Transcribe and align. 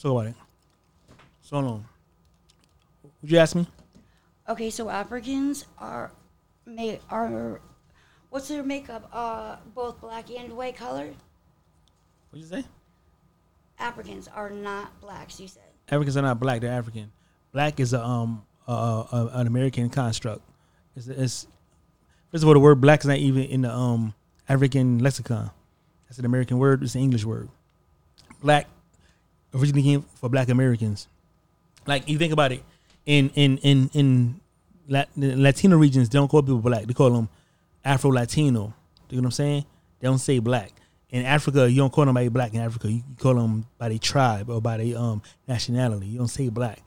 So 0.00 0.16
about 0.16 0.28
it. 0.30 0.34
So 1.42 1.60
long. 1.60 1.84
Would 3.20 3.30
you 3.30 3.36
ask 3.36 3.54
me? 3.54 3.66
Okay, 4.48 4.70
so 4.70 4.88
Africans 4.88 5.66
are 5.76 6.10
may 6.64 6.98
are 7.10 7.60
what's 8.30 8.48
their 8.48 8.62
makeup? 8.62 9.10
Uh, 9.12 9.56
both 9.74 10.00
black 10.00 10.30
and 10.30 10.56
white 10.56 10.74
color. 10.74 11.10
What'd 12.30 12.42
you 12.42 12.46
say? 12.46 12.64
Africans 13.78 14.26
are 14.28 14.48
not 14.48 14.98
blacks. 15.02 15.38
You 15.38 15.48
said. 15.48 15.68
Africans 15.90 16.16
are 16.16 16.22
not 16.22 16.40
black; 16.40 16.62
they're 16.62 16.72
African. 16.72 17.12
Black 17.52 17.78
is 17.78 17.92
a 17.92 18.02
um 18.02 18.42
a, 18.66 18.72
a, 18.72 19.30
an 19.34 19.46
American 19.46 19.90
construct. 19.90 20.40
It's, 20.96 21.08
it's 21.08 21.46
first 22.30 22.42
of 22.42 22.48
all, 22.48 22.54
the 22.54 22.60
word 22.60 22.80
black 22.80 23.00
is 23.00 23.06
not 23.06 23.18
even 23.18 23.42
in 23.42 23.60
the 23.60 23.70
um 23.70 24.14
African 24.48 25.00
lexicon. 25.00 25.50
That's 26.08 26.18
an 26.18 26.24
American 26.24 26.56
word. 26.56 26.82
It's 26.82 26.94
an 26.94 27.02
English 27.02 27.26
word. 27.26 27.50
Black 28.40 28.66
originally 29.54 29.82
came 29.82 30.02
for 30.14 30.28
Black 30.28 30.48
Americans. 30.48 31.08
Like 31.86 32.08
you 32.08 32.18
think 32.18 32.32
about 32.32 32.52
it, 32.52 32.62
in 33.06 33.30
in 33.34 33.58
in 33.58 33.90
in 33.94 34.40
Lat- 34.88 35.08
Latino 35.16 35.76
regions, 35.76 36.08
they 36.08 36.18
don't 36.18 36.28
call 36.28 36.42
people 36.42 36.58
black. 36.58 36.84
They 36.84 36.94
call 36.94 37.10
them 37.10 37.28
Afro 37.84 38.10
Latino. 38.10 38.74
You 39.08 39.16
know 39.16 39.22
what 39.22 39.26
I'm 39.26 39.30
saying? 39.32 39.64
They 39.98 40.06
don't 40.08 40.18
say 40.18 40.38
black. 40.38 40.72
In 41.10 41.24
Africa, 41.24 41.68
you 41.68 41.78
don't 41.78 41.92
call 41.92 42.04
nobody 42.04 42.28
black 42.28 42.54
in 42.54 42.60
Africa. 42.60 42.90
You 42.90 43.02
call 43.18 43.34
them 43.34 43.66
by 43.78 43.88
their 43.88 43.98
tribe 43.98 44.48
or 44.48 44.60
by 44.60 44.76
their 44.76 44.96
um 44.96 45.22
nationality. 45.48 46.06
You 46.06 46.18
don't 46.18 46.28
say 46.28 46.48
black. 46.48 46.82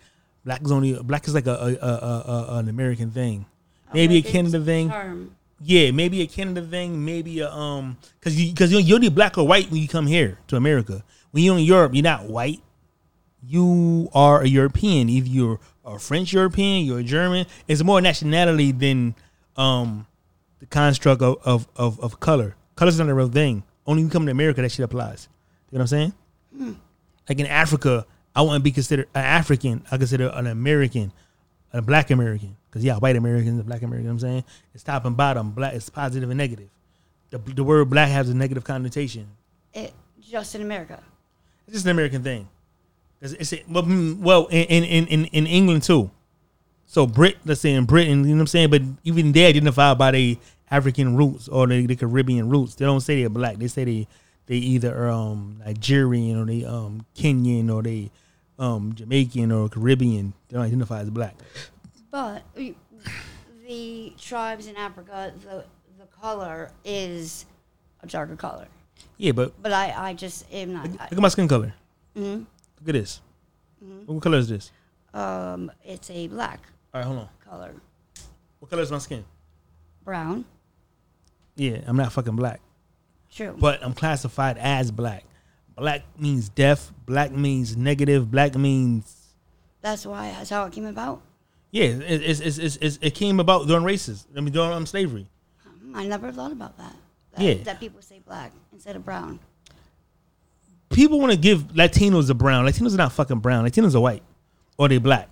Black 0.45 0.62
is 0.62 0.71
only 0.71 0.93
black 1.02 1.27
is 1.27 1.34
like 1.34 1.48
a, 1.48 1.52
a, 1.54 1.85
a, 1.85 2.23
a, 2.49 2.57
an 2.59 2.70
American 2.70 3.12
thing. 3.12 3.45
Maybe 3.93 4.18
a 4.18 4.21
Canada 4.21 4.59
thing. 4.62 4.90
Term. 4.90 5.35
Yeah, 5.66 5.91
maybe 5.91 6.21
a 6.21 6.27
Canada 6.27 6.62
thing, 6.62 7.05
maybe 7.05 7.40
a 7.40 7.49
um, 7.49 7.98
cause 8.20 8.35
you 8.35 8.54
cause 8.54 8.71
you're, 8.71 8.82
you're 8.82 8.95
only 8.95 9.09
black 9.09 9.38
or 9.38 9.48
white 9.48 9.71
when 9.71 9.82
you 9.82 9.88
come 9.88 10.07
here 10.07 10.38
to 10.48 10.57
America. 10.57 11.04
When 11.33 11.43
you're 11.43 11.57
in 11.57 11.63
Europe, 11.63 11.95
you're 11.95 12.03
not 12.03 12.25
white. 12.29 12.61
You 13.41 14.07
are 14.13 14.41
a 14.41 14.47
European. 14.47 15.09
If 15.09 15.27
you're 15.27 15.59
a 15.83 15.97
French 15.97 16.31
European, 16.31 16.85
you're 16.85 16.99
a 16.99 17.03
German. 17.03 17.48
It's 17.67 17.84
more 17.84 17.99
nationality 18.01 18.71
than 18.71 19.15
um 19.57 20.05
the 20.59 20.67
construct 20.67 21.23
of 21.23 21.37
of 21.43 21.67
of, 21.75 21.99
of 21.99 22.20
color. 22.20 22.55
Color's 22.75 22.99
not 22.99 23.09
a 23.09 23.15
real 23.15 23.29
thing. 23.29 23.63
Only 23.87 24.03
when 24.03 24.09
you 24.09 24.12
come 24.12 24.25
to 24.27 24.31
America 24.31 24.62
that 24.62 24.71
shit 24.71 24.84
applies. 24.84 25.27
You 25.71 25.79
know 25.79 25.81
what 25.84 25.91
I'm 25.93 26.13
saying? 26.51 26.77
Like 27.27 27.40
in 27.40 27.47
Africa, 27.47 28.05
I 28.35 28.43
want 28.43 28.59
to 28.59 28.63
be 28.63 28.71
considered 28.71 29.07
an 29.15 29.23
African. 29.23 29.84
I 29.91 29.97
consider 29.97 30.27
an 30.35 30.45
American, 30.45 31.12
a 31.73 31.81
black 31.81 32.12
American. 32.12 32.57
Because 32.70 32.84
yeah, 32.84 32.97
white 32.97 33.15
Americans, 33.15 33.59
black 33.63 33.81
Americans, 33.81 34.03
You 34.03 34.09
know 34.09 34.13
what 34.13 34.23
I'm 34.23 34.43
saying 34.43 34.43
it's 34.75 34.84
top 34.84 35.05
and 35.05 35.18
bottom. 35.18 35.49
Black 35.49 35.73
is 35.73 35.90
positive 35.90 36.29
and 36.29 36.37
negative. 36.37 36.70
The, 37.31 37.40
the 37.40 37.63
word 37.63 37.90
black 37.90 38.09
has 38.09 38.29
a 38.29 38.35
negative 38.35 38.63
connotation. 38.63 39.25
It 39.73 39.93
just 40.21 40.53
in 40.53 40.62
America. 40.62 41.01
It's 41.67 41.75
just 41.75 41.85
an 41.85 41.91
American 41.91 42.23
thing. 42.23 42.47
It's, 43.21 43.33
it's 43.33 43.53
a, 43.53 43.63
well, 43.69 43.83
mm, 43.83 44.19
well 44.19 44.47
in, 44.47 44.83
in, 44.83 45.07
in, 45.07 45.25
in 45.25 45.47
England 45.47 45.83
too. 45.83 46.11
So 46.85 47.07
Brit, 47.07 47.37
let's 47.45 47.61
say 47.61 47.73
in 47.73 47.85
Britain, 47.85 48.23
you 48.23 48.29
know 48.29 48.35
what 48.35 48.41
I'm 48.41 48.47
saying. 48.47 48.69
But 48.69 48.81
even 49.03 49.31
they 49.31 49.45
identify 49.45 49.93
by 49.93 50.11
their 50.11 50.35
African 50.69 51.15
roots 51.15 51.47
or 51.47 51.67
the, 51.67 51.85
the 51.85 51.95
Caribbean 51.95 52.49
roots. 52.49 52.75
They 52.75 52.85
don't 52.85 53.01
say 53.01 53.21
they're 53.21 53.29
black. 53.29 53.57
They 53.57 53.67
say 53.67 53.84
they 53.84 54.07
they 54.45 54.55
either 54.55 55.09
um 55.09 55.61
Nigerian 55.65 56.39
or 56.39 56.45
they 56.45 56.65
um 56.65 57.05
Kenyan 57.15 57.73
or 57.73 57.81
they 57.81 58.11
um 58.59 58.93
Jamaican 58.93 59.51
or 59.51 59.69
Caribbean. 59.69 60.34
They 60.49 60.57
don't 60.57 60.65
identify 60.65 60.99
as 60.99 61.09
black. 61.09 61.35
But 62.11 62.43
the 63.67 64.13
tribes 64.19 64.67
in 64.67 64.75
Africa, 64.75 65.34
the 65.44 65.66
the 65.97 66.06
color 66.22 66.72
is 66.84 67.45
a 68.01 68.07
darker 68.07 68.35
color. 68.35 68.67
Yeah, 69.18 69.31
but 69.34 69.53
But 69.62 69.73
I, 69.73 70.09
I 70.09 70.13
just 70.13 70.46
am 70.51 70.73
not. 70.73 70.90
look 70.90 71.01
at 71.12 71.18
my 71.19 71.28
skin 71.29 71.47
color. 71.47 71.73
Mhm. 72.16 72.46
Look 72.79 72.90
at 72.90 72.94
this. 72.94 73.22
What 74.06 74.22
color 74.22 74.38
is 74.38 74.47
this? 74.50 74.72
Um, 75.13 75.72
it's 75.84 76.09
a 76.09 76.28
black 76.28 76.59
All 76.94 77.00
right, 77.01 77.06
hold 77.06 77.19
on. 77.19 77.29
color, 77.47 77.74
What 78.59 78.69
color 78.72 78.81
is 78.81 78.91
my 78.91 78.97
skin? 79.00 79.24
brown. 80.03 80.46
Yeah, 81.56 81.80
I'm 81.86 81.96
not 81.97 82.12
fucking 82.14 82.36
black. 82.36 82.59
True. 83.31 83.56
but 83.59 83.84
I'm 83.84 83.94
classified 83.94 84.58
as 84.58 84.91
black. 84.91 85.24
Black 85.75 86.03
means 86.20 86.50
deaf. 86.50 86.91
Black 87.06 87.31
means 87.31 87.75
negative. 87.78 88.30
Black 88.30 88.56
means 88.56 89.34
That's 89.81 90.06
why 90.06 90.31
that's 90.31 90.50
how 90.52 90.66
it 90.66 90.72
came 90.74 90.85
about. 90.85 91.22
yeah. 91.72 91.85
It, 91.85 92.22
it's, 92.24 92.40
it's, 92.40 92.75
it's, 92.78 93.00
it 93.02 93.16
came 93.16 93.40
about 93.40 93.68
during 93.68 93.84
races. 93.84 94.28
I 94.35 94.41
mean 94.41 94.53
during 94.53 94.72
um, 94.72 94.85
slavery. 94.85 95.28
I 95.96 96.06
never 96.08 96.31
thought 96.31 96.52
about 96.52 96.78
that. 96.78 96.96
That 97.36 97.42
Yeah. 97.42 97.64
That 97.64 97.80
people 97.80 98.02
say 98.02 98.20
black 98.26 98.52
instead 98.72 98.96
of 98.96 99.06
brown. 99.06 99.40
People 100.92 101.20
want 101.20 101.32
to 101.32 101.38
give 101.38 101.64
Latinos 101.74 102.30
a 102.30 102.34
brown. 102.34 102.66
Latinos 102.66 102.94
are 102.94 102.98
not 102.98 103.12
fucking 103.14 103.40
brown. 103.40 103.66
Latinos 103.66 103.96
are 103.96 104.00
white 104.00 104.24
or 104.78 104.88
they 104.88 104.98
black. 104.98 105.30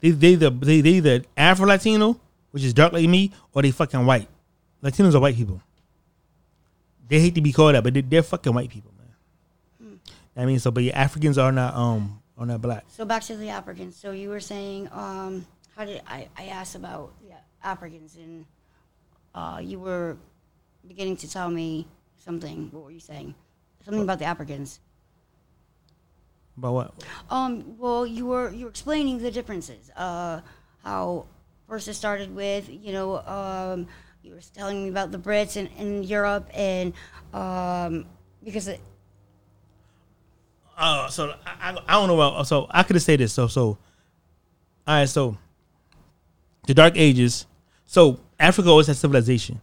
They 0.00 0.10
they 0.10 0.34
the 0.34 0.50
they 0.50 0.80
they 0.80 0.90
either 0.90 1.22
Afro 1.36 1.66
Latino, 1.66 2.20
which 2.50 2.64
is 2.64 2.74
dark 2.74 2.92
like 2.92 3.08
me, 3.08 3.32
or 3.52 3.62
they 3.62 3.70
fucking 3.70 4.04
white. 4.04 4.28
Latinos 4.82 5.14
are 5.14 5.20
white 5.20 5.36
people. 5.36 5.60
They 7.08 7.20
hate 7.20 7.34
to 7.36 7.40
be 7.40 7.52
called 7.52 7.74
that, 7.74 7.84
but 7.84 7.94
they, 7.94 8.00
they're 8.00 8.22
fucking 8.22 8.52
white 8.52 8.68
people, 8.68 8.92
man. 8.98 10.00
I 10.36 10.44
mean, 10.44 10.58
so 10.58 10.70
but 10.70 10.82
yeah, 10.82 10.98
Africans 10.98 11.38
are 11.38 11.52
not 11.52 11.74
um 11.74 12.20
are 12.36 12.46
not 12.46 12.60
black. 12.60 12.84
So 12.88 13.04
back 13.04 13.22
to 13.24 13.36
the 13.36 13.48
Africans. 13.48 13.96
So 13.96 14.10
you 14.10 14.28
were 14.28 14.40
saying, 14.40 14.88
um, 14.92 15.46
how 15.74 15.84
did 15.84 16.02
I, 16.06 16.28
I 16.36 16.46
asked 16.46 16.74
about 16.74 17.12
the 17.22 17.34
Africans 17.66 18.16
and 18.16 18.44
uh, 19.34 19.60
you 19.62 19.78
were 19.78 20.16
beginning 20.86 21.16
to 21.18 21.30
tell 21.30 21.50
me 21.50 21.86
something. 22.16 22.68
What 22.72 22.84
were 22.84 22.90
you 22.90 23.00
saying? 23.00 23.34
Something 23.84 24.02
about 24.02 24.18
the 24.18 24.24
Africans. 24.24 24.80
About 26.58 26.72
what? 26.72 27.04
Um, 27.30 27.76
well, 27.78 28.06
you 28.06 28.26
were 28.26 28.50
you 28.50 28.64
were 28.64 28.70
explaining 28.70 29.18
the 29.18 29.30
differences. 29.30 29.90
Uh, 29.96 30.40
how 30.82 31.26
first 31.68 31.88
it 31.88 31.94
started 31.94 32.34
with, 32.34 32.68
you 32.70 32.92
know, 32.92 33.18
um, 33.18 33.86
you 34.22 34.32
were 34.32 34.40
telling 34.54 34.84
me 34.84 34.88
about 34.88 35.12
the 35.12 35.18
Brits 35.18 35.56
in, 35.56 35.66
in 35.78 36.02
Europe 36.02 36.48
and 36.54 36.92
um, 37.34 38.06
because 38.42 38.68
it, 38.68 38.80
Oh, 40.78 41.06
so 41.10 41.34
I, 41.46 41.70
I, 41.70 41.78
I 41.88 41.92
don't 41.94 42.08
know. 42.08 42.20
About, 42.20 42.46
so 42.46 42.66
I 42.70 42.82
could 42.82 42.96
have 42.96 43.02
said 43.02 43.20
this. 43.20 43.32
So 43.32 43.46
so, 43.46 43.62
all 43.62 43.78
right. 44.86 45.08
So 45.08 45.36
the 46.66 46.74
Dark 46.74 46.94
Ages. 46.96 47.46
So 47.86 48.20
Africa 48.38 48.68
always 48.68 48.86
had 48.88 48.96
civilization. 48.96 49.60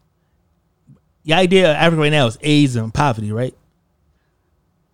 The 1.25 1.33
idea 1.33 1.71
of 1.71 1.75
Africa 1.77 2.01
right 2.01 2.11
now 2.11 2.27
is 2.27 2.37
AIDS 2.41 2.75
and 2.75 2.93
poverty, 2.93 3.31
right? 3.31 3.55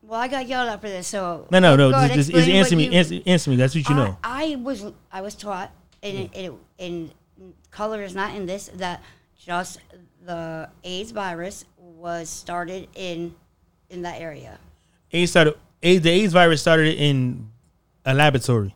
well, 0.01 0.19
I 0.19 0.28
got 0.28 0.47
yelled 0.47 0.69
at 0.69 0.81
for 0.81 0.88
this. 0.90 1.07
So 1.07 1.47
No, 1.51 1.59
no, 1.59 1.75
no. 1.75 1.91
Just, 1.91 2.13
just, 2.13 2.31
just 2.31 2.50
answer 2.50 2.75
me. 2.75 2.85
you- 2.85 2.91
Answer, 2.94 3.19
answer 3.28 3.50
me. 3.51 3.56
That's 3.57 3.75
what 3.75 3.88
you 3.88 3.95
know. 3.95 4.17
I, 4.23 4.53
I 4.53 4.56
was 4.56 4.85
I 5.12 5.22
was 5.22 5.35
taught, 5.35 5.72
and 6.01 6.29
and 6.79 7.12
color 7.72 8.01
is 8.03 8.16
not 8.16 8.35
in 8.35 8.45
this 8.47 8.69
that 8.75 9.03
just 9.38 9.79
the 10.25 10.69
AIDS 10.84 11.12
virus 11.12 11.66
was 11.78 12.29
started 12.29 12.88
in 12.96 13.35
in 13.90 14.01
that 14.03 14.19
area. 14.19 14.57
AIDS 15.11 15.31
started. 15.31 15.56
AIDS, 15.84 16.03
the 16.03 16.09
AIDS 16.09 16.34
virus 16.34 16.61
started 16.61 16.96
in 16.97 17.50
a 18.06 18.13
laboratory, 18.13 18.75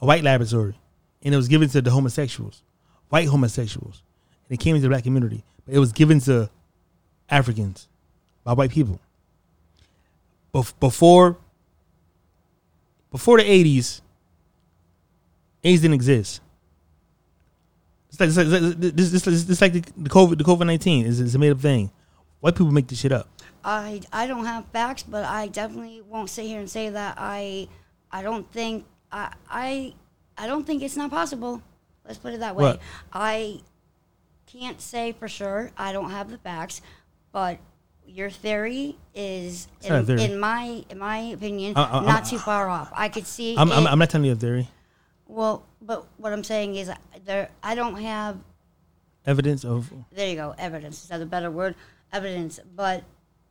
a 0.00 0.06
white 0.06 0.22
laboratory, 0.22 0.78
and 1.22 1.32
it 1.34 1.36
was 1.36 1.48
given 1.48 1.68
to 1.70 1.80
the 1.82 1.90
homosexuals, 1.90 2.62
white 3.08 3.26
homosexuals, 3.28 4.02
and 4.48 4.58
it 4.58 4.62
came 4.62 4.74
into 4.76 4.82
the 4.86 4.90
black 4.90 5.02
community. 5.04 5.42
But 5.64 5.74
it 5.74 5.78
was 5.78 5.92
given 5.92 6.20
to 6.20 6.48
Africans 7.30 7.88
by 8.44 8.52
white 8.52 8.70
people. 8.70 9.00
Bef- 10.54 10.72
before, 10.80 11.36
before 13.10 13.38
the 13.38 13.44
eighties, 13.44 14.00
AIDS 15.62 15.82
didn't 15.82 15.94
exist. 15.94 16.40
It's 18.08 18.18
like, 18.18 18.28
it's 18.28 18.36
like, 18.36 18.50
this, 18.50 19.10
this, 19.10 19.22
this, 19.22 19.44
this 19.44 19.60
like 19.60 19.74
the, 19.74 19.80
the 19.96 20.08
COVID, 20.10 20.38
the 20.38 20.44
COVID 20.44 20.66
nineteen 20.66 21.04
is 21.04 21.20
it's 21.20 21.34
a 21.34 21.38
made 21.38 21.50
up 21.50 21.60
thing. 21.60 21.90
White 22.40 22.54
people 22.54 22.72
make 22.72 22.86
this 22.88 23.00
shit 23.00 23.12
up. 23.12 23.28
I 23.64 24.00
I 24.12 24.26
don't 24.26 24.46
have 24.46 24.64
facts, 24.72 25.02
but 25.02 25.24
I 25.24 25.48
definitely 25.48 26.00
won't 26.00 26.30
sit 26.30 26.46
here 26.46 26.60
and 26.60 26.70
say 26.70 26.88
that 26.88 27.16
I 27.18 27.68
I 28.10 28.22
don't 28.22 28.50
think 28.50 28.86
I 29.12 29.34
I 29.50 29.94
I 30.38 30.46
don't 30.46 30.66
think 30.66 30.82
it's 30.82 30.96
not 30.96 31.10
possible. 31.10 31.60
Let's 32.06 32.18
put 32.18 32.32
it 32.32 32.40
that 32.40 32.56
way. 32.56 32.62
What? 32.62 32.80
I 33.12 33.60
can't 34.46 34.80
say 34.80 35.12
for 35.12 35.28
sure. 35.28 35.72
I 35.76 35.92
don't 35.92 36.10
have 36.10 36.30
the 36.30 36.38
facts, 36.38 36.80
but 37.32 37.58
your 38.06 38.30
theory 38.30 38.96
is, 39.14 39.68
It's 39.80 39.88
not 39.88 39.96
a 39.96 39.98
in, 40.00 40.06
theory. 40.06 40.24
in 40.24 40.38
my 40.40 40.84
in 40.90 40.98
my 40.98 41.18
opinion, 41.36 41.76
uh, 41.76 41.80
uh, 41.80 41.88
I- 41.92 41.98
I- 42.00 42.04
not 42.06 42.26
I- 42.26 42.30
too 42.30 42.38
far 42.38 42.68
off. 42.68 42.90
I 42.94 43.08
could 43.08 43.26
see. 43.26 43.56
I'm, 43.56 43.70
I'm, 43.70 43.86
it- 43.86 43.90
I'm 43.90 43.98
not 43.98 44.10
telling 44.10 44.24
you 44.26 44.32
a 44.32 44.36
theory. 44.36 44.68
well, 45.26 45.64
but 45.82 46.06
what 46.16 46.32
I'm 46.32 46.44
saying 46.44 46.76
is, 46.76 46.90
there 47.24 47.50
I 47.62 47.74
don't 47.74 47.96
have 47.96 48.38
Evidence 49.26 49.62
of 49.64 49.92
there 50.10 50.30
you 50.30 50.36
go 50.36 50.54
evidence 50.56 51.02
is 51.02 51.08
that 51.10 51.20
a 51.20 51.26
better 51.26 51.50
word 51.50 51.74
evidence 52.14 52.58
but 52.74 53.04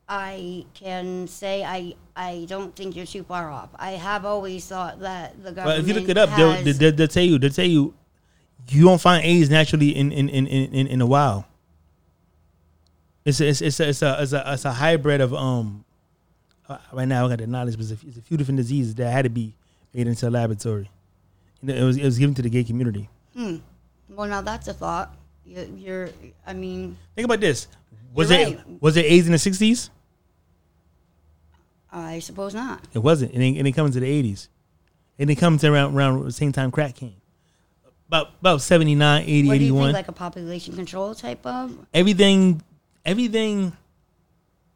i 0.10 0.66
can 0.74 1.28
say 1.28 1.64
i 1.64 1.94
i 2.16 2.46
don't 2.50 2.76
think 2.76 2.96
you're 2.96 3.06
too 3.06 3.22
far 3.22 3.52
off 3.52 3.70
i 3.76 3.92
have 3.92 4.26
always 4.26 4.66
thought 4.66 5.00
that 5.02 5.36
the 5.44 5.52
government 5.52 5.66
But 5.66 5.80
if 5.82 5.88
you 5.88 5.94
look 5.94 6.10
it 6.10 6.18
up, 6.18 6.30
they'll, 6.36 6.64
they'll, 6.64 6.92
they'll 6.94 7.08
tell 7.08 7.24
you. 7.24 7.38
They'll 7.38 7.52
tell 7.52 7.66
you 7.68 7.94
you 8.70 8.86
don't 8.86 9.00
find 9.00 9.24
AIDS 9.24 9.52
naturally 9.52 9.96
in 9.96 10.12
in 10.12 10.30
in 10.30 10.48
in, 10.48 10.74
in, 10.74 10.88
in 10.88 11.00
the 11.00 11.06
wild. 11.06 11.44
It's 13.28 13.42
a, 13.42 13.48
it's 13.50 13.60
it's 13.62 13.80
a, 13.82 13.90
it's 13.90 14.02
a 14.02 14.18
it's 14.22 14.32
a 14.32 14.54
it's 14.54 14.64
a 14.66 14.72
hybrid 14.72 15.20
of 15.20 15.34
um. 15.34 15.84
Uh, 16.70 16.78
right 16.94 17.08
now, 17.08 17.26
I 17.26 17.30
got 17.30 17.40
the 17.40 17.48
knowledge, 17.48 17.76
but 17.76 17.82
it's 17.92 18.02
a, 18.02 18.08
it's 18.08 18.18
a 18.18 18.22
few 18.22 18.38
different 18.38 18.56
diseases 18.58 18.96
that 18.96 19.12
had 19.12 19.24
to 19.24 19.30
be 19.30 19.54
made 19.94 20.08
into 20.08 20.28
a 20.28 20.32
laboratory. 20.32 20.90
It 21.62 21.84
was 21.84 21.98
it 21.98 22.06
was 22.06 22.18
given 22.18 22.36
to 22.36 22.42
the 22.42 22.50
gay 22.50 22.64
community. 22.64 23.10
Hmm. 23.36 23.58
Well, 24.10 24.30
now 24.30 24.40
that's 24.40 24.70
a 24.70 24.74
thought. 24.74 25.14
You, 25.46 25.70
you're. 25.78 26.10
I 26.46 26.54
mean, 26.54 26.98
Think 27.16 27.26
about 27.26 27.42
this. 27.42 27.68
Was 28.14 28.32
it 28.32 28.56
right. 28.58 28.82
was 28.82 28.96
it 28.96 29.06
AIDS 29.06 29.26
in 29.26 29.34
the 29.34 29.40
sixties? 29.40 29.90
I 31.92 32.20
suppose 32.20 32.54
not. 32.54 32.86
It 32.94 33.00
wasn't. 33.00 33.34
It 33.34 33.40
ain't, 33.40 33.68
it 33.68 33.72
comes 33.74 33.96
to 33.96 34.00
the 34.00 34.08
eighties. 34.08 34.48
And 35.20 35.30
it 35.30 35.36
comes 35.36 35.66
around 35.66 35.96
around 35.96 36.24
the 36.24 36.32
same 36.32 36.54
time 36.54 36.72
crack 36.72 36.96
came. 36.96 37.16
About 38.08 38.30
about 38.40 38.62
79, 38.62 39.24
80, 39.24 39.48
What 39.48 39.58
do 39.58 39.60
you 39.60 39.74
81. 39.74 39.88
think? 39.88 39.94
Like 39.96 40.08
a 40.08 40.12
population 40.14 40.76
control 40.76 41.14
type 41.14 41.46
of? 41.46 41.78
everything 41.94 42.62
everything 43.08 43.72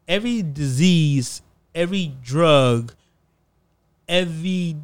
every 0.08 0.42
disease, 0.42 1.42
every 1.74 2.14
drug, 2.22 2.94
every 4.08 4.76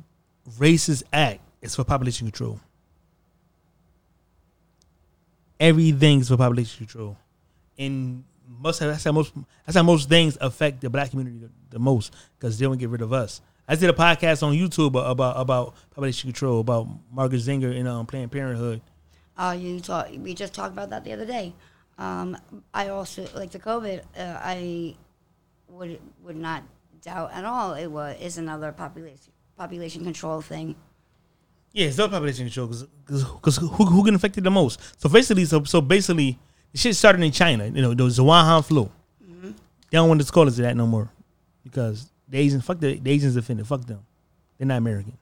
racist 0.58 1.02
act 1.12 1.40
is 1.60 1.74
for 1.74 1.84
population 1.84 2.26
control. 2.26 2.60
Everything's 5.58 6.28
for 6.28 6.36
population 6.36 6.86
control. 6.86 7.16
And 7.78 8.24
most 8.60 8.80
that's 8.80 9.04
how 9.04 9.12
most 9.12 9.32
that's 9.66 9.76
how 9.76 9.82
most 9.82 10.08
things 10.08 10.38
affect 10.40 10.80
the 10.80 10.88
black 10.88 11.10
community 11.10 11.38
the, 11.38 11.50
the 11.70 11.78
most 11.78 12.14
because 12.38 12.58
they 12.58 12.64
don't 12.64 12.78
get 12.78 12.88
rid 12.88 13.02
of 13.02 13.12
us. 13.12 13.40
I 13.66 13.74
did 13.74 13.90
a 13.90 13.92
podcast 13.92 14.42
on 14.42 14.54
YouTube 14.54 14.88
about 14.88 15.38
about 15.38 15.74
population 15.90 16.30
control 16.30 16.60
about 16.60 16.88
Margaret 17.12 17.40
Sanger 17.40 17.70
and 17.70 17.88
um, 17.88 18.06
Planned 18.06 18.32
Parenthood. 18.32 18.80
Uh, 19.36 19.56
you 19.58 19.78
talk, 19.78 20.08
we 20.18 20.34
just 20.34 20.52
talked 20.52 20.72
about 20.72 20.90
that 20.90 21.04
the 21.04 21.12
other 21.12 21.26
day. 21.26 21.54
Um, 21.98 22.36
I 22.72 22.88
also 22.88 23.26
like 23.34 23.50
the 23.50 23.58
COVID. 23.58 24.02
Uh, 24.16 24.38
I 24.42 24.96
would 25.68 26.00
would 26.22 26.36
not 26.36 26.62
doubt 27.02 27.30
at 27.32 27.44
all 27.44 27.74
it 27.74 27.86
was 27.88 28.16
is 28.20 28.38
another 28.38 28.72
population 28.72 29.32
population 29.56 30.04
control 30.04 30.40
thing. 30.40 30.76
Yeah, 31.72 31.86
it's 31.86 31.98
not 31.98 32.10
population 32.10 32.46
control 32.46 32.68
because 32.68 33.56
who, 33.56 33.66
who 33.68 34.04
get 34.04 34.14
infected 34.14 34.44
the 34.44 34.50
most? 34.50 34.80
So 35.00 35.08
basically, 35.08 35.44
so 35.44 35.64
so 35.64 35.80
basically, 35.80 36.38
the 36.72 36.78
shit 36.78 36.96
started 36.96 37.22
in 37.22 37.32
China. 37.32 37.66
You 37.66 37.82
know, 37.82 37.94
the 37.94 38.04
Wuhan 38.04 38.64
flu. 38.64 38.90
They 39.90 39.96
don't 39.96 40.08
want 40.08 40.24
to 40.24 40.30
call 40.30 40.46
it 40.46 40.50
that 40.52 40.76
no 40.76 40.86
more 40.86 41.10
because 41.64 42.10
the 42.28 42.38
Asians, 42.38 42.64
fuck 42.64 42.78
the, 42.78 42.98
the 42.98 43.10
Asians 43.10 43.36
offended. 43.36 43.66
Fuck 43.66 43.86
them. 43.86 44.00
They're 44.58 44.66
not 44.66 44.76
American. 44.78 45.16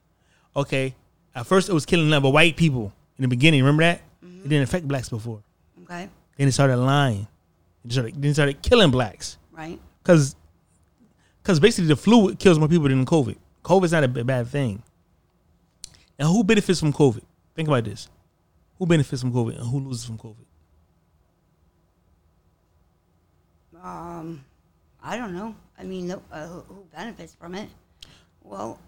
Okay. 0.55 0.93
At 1.33 1.45
first, 1.45 1.69
it 1.69 1.73
was 1.73 1.85
killing 1.85 2.07
a 2.07 2.09
number 2.09 2.27
of 2.27 2.33
white 2.33 2.57
people 2.57 2.91
in 3.17 3.21
the 3.21 3.27
beginning. 3.27 3.61
Remember 3.61 3.83
that? 3.83 4.01
It 4.21 4.49
didn't 4.49 4.63
affect 4.63 4.87
blacks 4.87 5.07
before. 5.07 5.41
Okay, 5.83 6.09
Then 6.37 6.47
it 6.47 6.51
started 6.51 6.77
lying. 6.77 7.27
It 7.85 7.91
started, 7.91 8.21
then 8.21 8.33
started 8.33 8.61
killing 8.61 8.91
blacks 8.91 9.37
right? 9.51 9.79
because 10.03 10.35
because 11.41 11.59
basically 11.59 11.87
the 11.87 11.95
flu 11.95 12.35
kills 12.35 12.59
more 12.59 12.67
people 12.67 12.89
than 12.89 13.05
COVID. 13.05 13.37
COVID's 13.63 13.91
not 13.91 14.03
a 14.03 14.07
bad 14.07 14.47
thing. 14.47 14.83
Now, 16.19 16.31
who 16.31 16.43
benefits 16.43 16.79
from 16.79 16.91
COVID? 16.93 17.21
Think 17.55 17.67
about 17.67 17.83
this: 17.85 18.09
who 18.77 18.85
benefits 18.85 19.21
from 19.21 19.31
COVID 19.33 19.57
and 19.59 19.67
who 19.69 19.79
loses 19.79 20.05
from 20.05 20.17
COVID? 20.17 20.35
Um, 23.81 24.43
I 25.01 25.17
don't 25.17 25.33
know. 25.33 25.55
I 25.77 25.83
mean, 25.83 26.07
no- 26.07 26.21
uh, 26.31 26.47
who 26.47 26.85
benefits 26.93 27.35
from 27.35 27.55
it? 27.55 27.69
Well, 28.43 28.79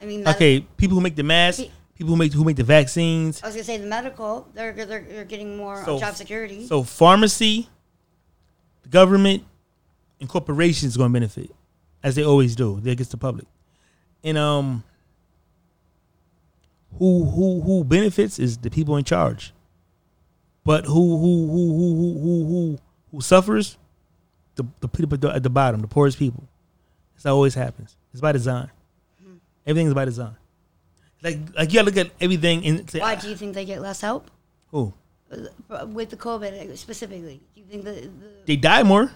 I 0.00 0.04
mean, 0.04 0.26
Okay, 0.26 0.60
people 0.76 0.94
who 0.96 1.00
make 1.00 1.16
the 1.16 1.22
masks, 1.22 1.62
Pe- 1.62 1.70
people 1.96 2.12
who 2.12 2.16
make 2.16 2.32
who 2.32 2.44
make 2.44 2.56
the 2.56 2.64
vaccines. 2.64 3.42
I 3.42 3.46
was 3.46 3.54
gonna 3.54 3.64
say 3.64 3.78
the 3.78 3.86
medical. 3.86 4.48
They're 4.54 4.72
they're, 4.72 4.86
they're 4.86 5.24
getting 5.24 5.56
more 5.56 5.84
So- 5.84 5.98
job 5.98 6.14
security. 6.14 6.66
So 6.66 6.82
pharmacy, 6.82 7.68
the 8.82 8.88
government, 8.88 9.44
and 10.20 10.28
corporations 10.28 10.96
going 10.96 11.10
to 11.10 11.12
benefit, 11.12 11.50
as 12.02 12.14
they 12.14 12.24
always 12.24 12.54
do. 12.56 12.80
They 12.80 12.92
against 12.92 13.10
the 13.10 13.16
public, 13.16 13.46
and 14.22 14.36
um, 14.38 14.84
who 16.98 17.24
who 17.24 17.60
who 17.62 17.84
benefits 17.84 18.38
is 18.38 18.58
the 18.58 18.70
people 18.70 18.96
in 18.96 19.04
charge. 19.04 19.52
But 20.64 20.84
who 20.84 20.92
who 20.92 21.46
who 21.46 21.76
who 21.76 21.94
who 21.94 22.46
who 22.46 22.78
who, 23.12 23.20
suffers? 23.20 23.78
The 24.56 24.64
the 24.80 24.88
people 24.88 25.28
at 25.28 25.42
the, 25.42 25.50
bottom, 25.50 25.80
the 25.80 25.86
poorest 25.86 26.18
people. 26.18 26.48
That's 27.14 27.24
how 27.24 27.34
always 27.34 27.54
happens. 27.54 27.96
It's 28.12 28.20
by 28.20 28.32
design. 28.32 28.70
Everything 29.66 29.86
is 29.88 29.94
by 29.94 30.06
design. 30.06 30.36
Like 31.22 31.38
like 31.56 31.72
you 31.72 31.78
gotta 31.80 31.86
look 31.86 31.96
at 31.96 32.10
everything 32.20 32.64
and 32.66 32.90
say, 32.90 33.00
Why 33.00 33.14
do 33.14 33.28
you 33.28 33.36
think 33.36 33.54
they 33.54 33.64
get 33.64 33.80
less 33.80 34.00
help 34.00 34.30
who 34.70 34.92
Uh, 35.30 35.86
with 35.86 36.10
the 36.10 36.16
COVID 36.16 36.76
specifically? 36.76 37.40
Do 37.54 37.60
you 37.60 37.66
think 37.66 37.84
the, 37.84 37.92
the 37.92 38.28
they 38.46 38.56
die 38.56 38.82
more. 38.82 39.10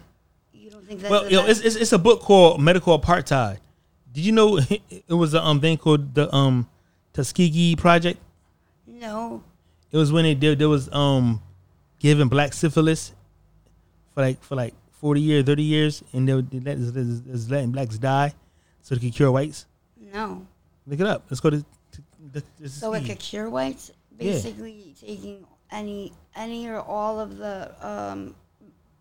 you 0.52 0.70
don't 0.70 0.84
think 0.86 1.00
that? 1.02 1.10
Well, 1.10 1.30
yo, 1.30 1.44
it's, 1.46 1.60
it's 1.60 1.76
it's 1.76 1.92
a 1.92 1.98
book 1.98 2.20
called 2.20 2.60
Medical 2.60 2.98
Apartheid. 2.98 3.58
Did 4.12 4.24
you 4.24 4.32
know 4.32 4.58
it 4.90 5.14
was 5.14 5.34
a 5.34 5.42
um 5.42 5.60
thing 5.60 5.76
called 5.76 6.14
the 6.14 6.34
um 6.34 6.68
Tuskegee 7.12 7.76
Project? 7.76 8.18
no. 8.86 9.42
It 9.92 9.96
was 9.96 10.12
when 10.12 10.22
they 10.22 10.34
did 10.34 10.58
there 10.60 10.68
was 10.68 10.88
um 10.92 11.42
giving 11.98 12.28
black 12.28 12.52
syphilis 12.54 13.12
for 14.14 14.22
like 14.22 14.42
for 14.42 14.54
like 14.54 14.74
forty 14.92 15.20
years, 15.20 15.44
thirty 15.44 15.64
years, 15.64 16.02
and 16.12 16.28
they 16.28 16.34
they 16.40 16.60
let, 16.60 16.94
they 16.94 17.02
letting 17.54 17.72
blacks 17.72 17.98
die 17.98 18.32
so 18.82 18.94
they 18.94 19.00
could 19.00 19.14
cure 19.14 19.30
whites. 19.32 19.66
No. 20.12 20.46
Look 20.86 21.00
it 21.00 21.06
up. 21.06 21.24
Let's 21.30 21.40
go 21.40 21.50
to. 21.50 21.64
The, 22.32 22.42
the 22.58 22.68
So 22.68 22.92
it 22.94 23.04
could 23.04 23.18
cure 23.18 23.48
whites, 23.50 23.90
Yeah. 24.18 24.32
basically 24.32 24.94
taking 25.00 25.46
any 25.70 26.12
any 26.34 26.66
or 26.68 26.80
all 26.80 27.20
of 27.20 27.36
the 27.38 27.72
um, 27.86 28.34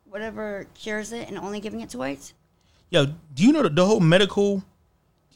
whatever 0.05 0.67
cures 0.73 1.11
it 1.11 1.27
and 1.29 1.37
only 1.37 1.59
giving 1.59 1.81
it 1.81 1.89
to 1.89 1.97
whites. 1.97 2.33
Yo, 2.89 3.05
do 3.05 3.43
you 3.43 3.51
know 3.51 3.61
the, 3.63 3.69
the 3.69 3.85
whole 3.85 3.99
medical, 3.99 4.63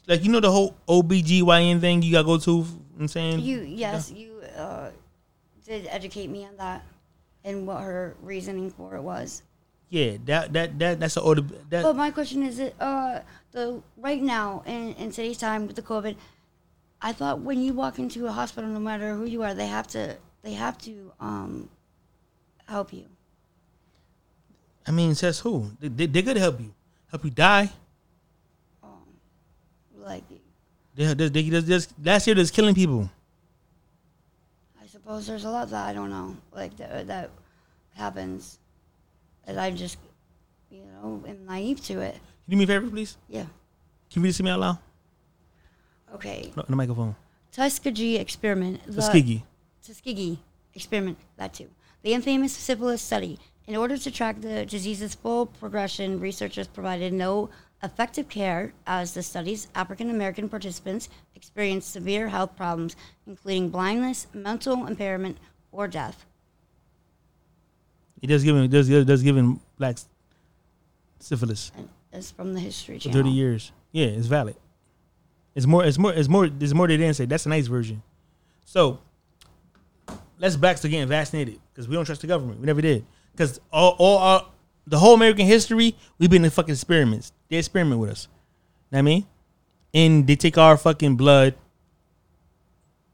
like 0.08 0.24
you 0.24 0.30
know 0.32 0.40
the 0.40 0.50
whole 0.50 0.74
OBGYN 0.88 1.80
thing 1.80 2.02
you 2.02 2.12
gotta 2.12 2.24
go 2.26 2.38
to? 2.38 2.50
you 2.50 2.62
know 2.62 3.00
I'm 3.00 3.08
saying 3.08 3.40
You 3.40 3.60
yes, 3.62 4.10
you 4.10 4.40
uh, 4.56 4.90
did 5.64 5.86
educate 5.90 6.28
me 6.30 6.44
on 6.46 6.56
that 6.58 6.82
and 7.44 7.66
what 7.66 7.82
her 7.82 8.16
reasoning 8.22 8.70
for 8.70 8.96
it 8.96 9.02
was. 9.02 9.42
yeah, 9.90 10.16
that 10.26 10.52
that 10.52 10.78
that 10.78 10.98
that's 11.00 11.16
an 11.16 11.22
order. 11.22 11.42
That 11.70 11.82
But 11.82 11.94
my 11.96 12.10
question 12.10 12.42
is, 12.42 12.58
it 12.58 12.74
uh, 12.80 13.20
the 13.52 13.82
right 13.96 14.22
now 14.22 14.62
in, 14.66 14.94
in 14.94 15.10
today's 15.10 15.38
time 15.38 15.66
with 15.66 15.76
the 15.76 15.82
COVID, 15.82 16.16
I 17.04 17.12
thought 17.12 17.40
when 17.40 17.60
you 17.60 17.74
walk 17.74 17.98
into 17.98 18.26
a 18.26 18.32
hospital, 18.32 18.70
no 18.70 18.80
matter 18.80 19.14
who 19.14 19.26
you 19.26 19.42
are, 19.42 19.52
they 19.52 19.66
have 19.66 19.86
to 19.88 20.16
they 20.42 20.54
have 20.54 20.78
to 20.78 21.12
um, 21.20 21.68
help 22.66 22.94
you. 22.94 23.04
I 24.86 24.90
mean, 24.90 25.14
says 25.14 25.38
who? 25.38 25.70
They, 25.80 25.88
they, 25.88 26.06
they're 26.06 26.22
gonna 26.22 26.40
help 26.40 26.58
you, 26.60 26.72
help 27.10 27.22
you 27.24 27.30
die. 27.30 27.70
Like 29.98 30.24
They, 30.94 31.12
they, 31.12 31.28
they, 31.28 31.42
they 31.50 31.60
just 31.60 31.92
last 32.02 32.26
year, 32.26 32.34
there's 32.36 32.50
killing 32.50 32.74
people. 32.74 33.10
I 34.82 34.86
suppose 34.86 35.26
there's 35.26 35.44
a 35.44 35.50
lot 35.50 35.68
that 35.70 35.86
I 35.86 35.92
don't 35.92 36.08
know, 36.08 36.38
like 36.52 36.74
that 36.78 37.06
that 37.06 37.30
happens, 37.94 38.58
that 39.46 39.58
I 39.58 39.70
just 39.72 39.98
you 40.70 40.84
know 40.84 41.22
am 41.28 41.44
naive 41.44 41.84
to 41.84 42.00
it. 42.00 42.14
Can 42.14 42.22
you 42.48 42.52
do 42.52 42.56
me 42.56 42.64
a 42.64 42.66
favor, 42.66 42.88
please? 42.88 43.18
Yeah. 43.28 43.44
Can 44.10 44.20
you 44.20 44.22
read 44.22 44.28
this 44.30 44.38
to 44.38 44.42
me 44.42 44.50
out 44.50 44.60
loud? 44.60 44.78
Okay. 46.14 46.52
No, 46.56 46.64
the 46.68 46.76
microphone. 46.76 47.16
Tuskegee 47.52 48.16
experiment. 48.16 48.80
The, 48.86 49.00
Tuskegee. 49.00 49.44
Tuskegee 49.82 50.38
experiment, 50.74 51.18
that 51.36 51.54
too. 51.54 51.68
The 52.02 52.12
infamous 52.14 52.52
syphilis 52.52 53.02
study. 53.02 53.38
In 53.66 53.76
order 53.76 53.96
to 53.96 54.10
track 54.10 54.40
the 54.40 54.66
disease's 54.66 55.14
full 55.14 55.46
progression, 55.46 56.20
researchers 56.20 56.66
provided 56.66 57.12
no 57.12 57.48
effective 57.82 58.28
care 58.28 58.72
as 58.86 59.14
the 59.14 59.22
study's 59.22 59.68
African 59.74 60.10
American 60.10 60.48
participants 60.48 61.08
experienced 61.34 61.90
severe 61.90 62.28
health 62.28 62.56
problems, 62.56 62.96
including 63.26 63.70
blindness, 63.70 64.26
mental 64.34 64.86
impairment, 64.86 65.38
or 65.72 65.88
death. 65.88 66.26
It 68.22 68.28
does 68.28 68.42
give 68.42 68.54
giving 68.54 68.70
does 68.70 68.88
does 69.06 69.22
giving 69.22 69.60
blacks 69.78 70.06
syphilis 71.18 71.72
It's 72.12 72.30
from 72.30 72.54
the 72.54 72.60
History 72.60 72.98
for 72.98 73.04
Channel. 73.04 73.18
thirty 73.18 73.30
years. 73.30 73.72
Yeah, 73.92 74.06
it's 74.06 74.26
valid. 74.26 74.56
It's 75.54 75.66
more. 75.66 75.84
It's 75.84 75.98
more. 75.98 76.12
It's 76.12 76.28
more. 76.28 76.48
There's 76.48 76.74
more 76.74 76.88
they 76.88 76.96
didn't 76.96 77.14
say. 77.14 77.26
That's 77.26 77.46
a 77.46 77.48
nice 77.48 77.66
version. 77.66 78.02
So 78.64 78.98
let's 80.38 80.56
blacks 80.56 80.80
to 80.82 80.88
getting 80.88 81.08
vaccinated 81.08 81.60
because 81.72 81.88
we 81.88 81.94
don't 81.94 82.04
trust 82.04 82.20
the 82.22 82.26
government. 82.26 82.60
We 82.60 82.66
never 82.66 82.80
did. 82.80 83.04
Because 83.32 83.60
all, 83.72 83.94
all 83.98 84.18
our, 84.18 84.46
the 84.86 84.98
whole 84.98 85.14
American 85.14 85.46
history, 85.46 85.96
we've 86.18 86.30
been 86.30 86.44
in 86.44 86.50
fucking 86.50 86.72
experiments. 86.72 87.32
They 87.48 87.56
experiment 87.56 88.00
with 88.00 88.10
us. 88.10 88.28
You 88.90 88.96
Know 88.96 88.96
what 88.96 88.98
I 88.98 89.02
mean? 89.02 89.26
And 89.92 90.26
they 90.26 90.36
take 90.36 90.58
our 90.58 90.76
fucking 90.76 91.16
blood 91.16 91.54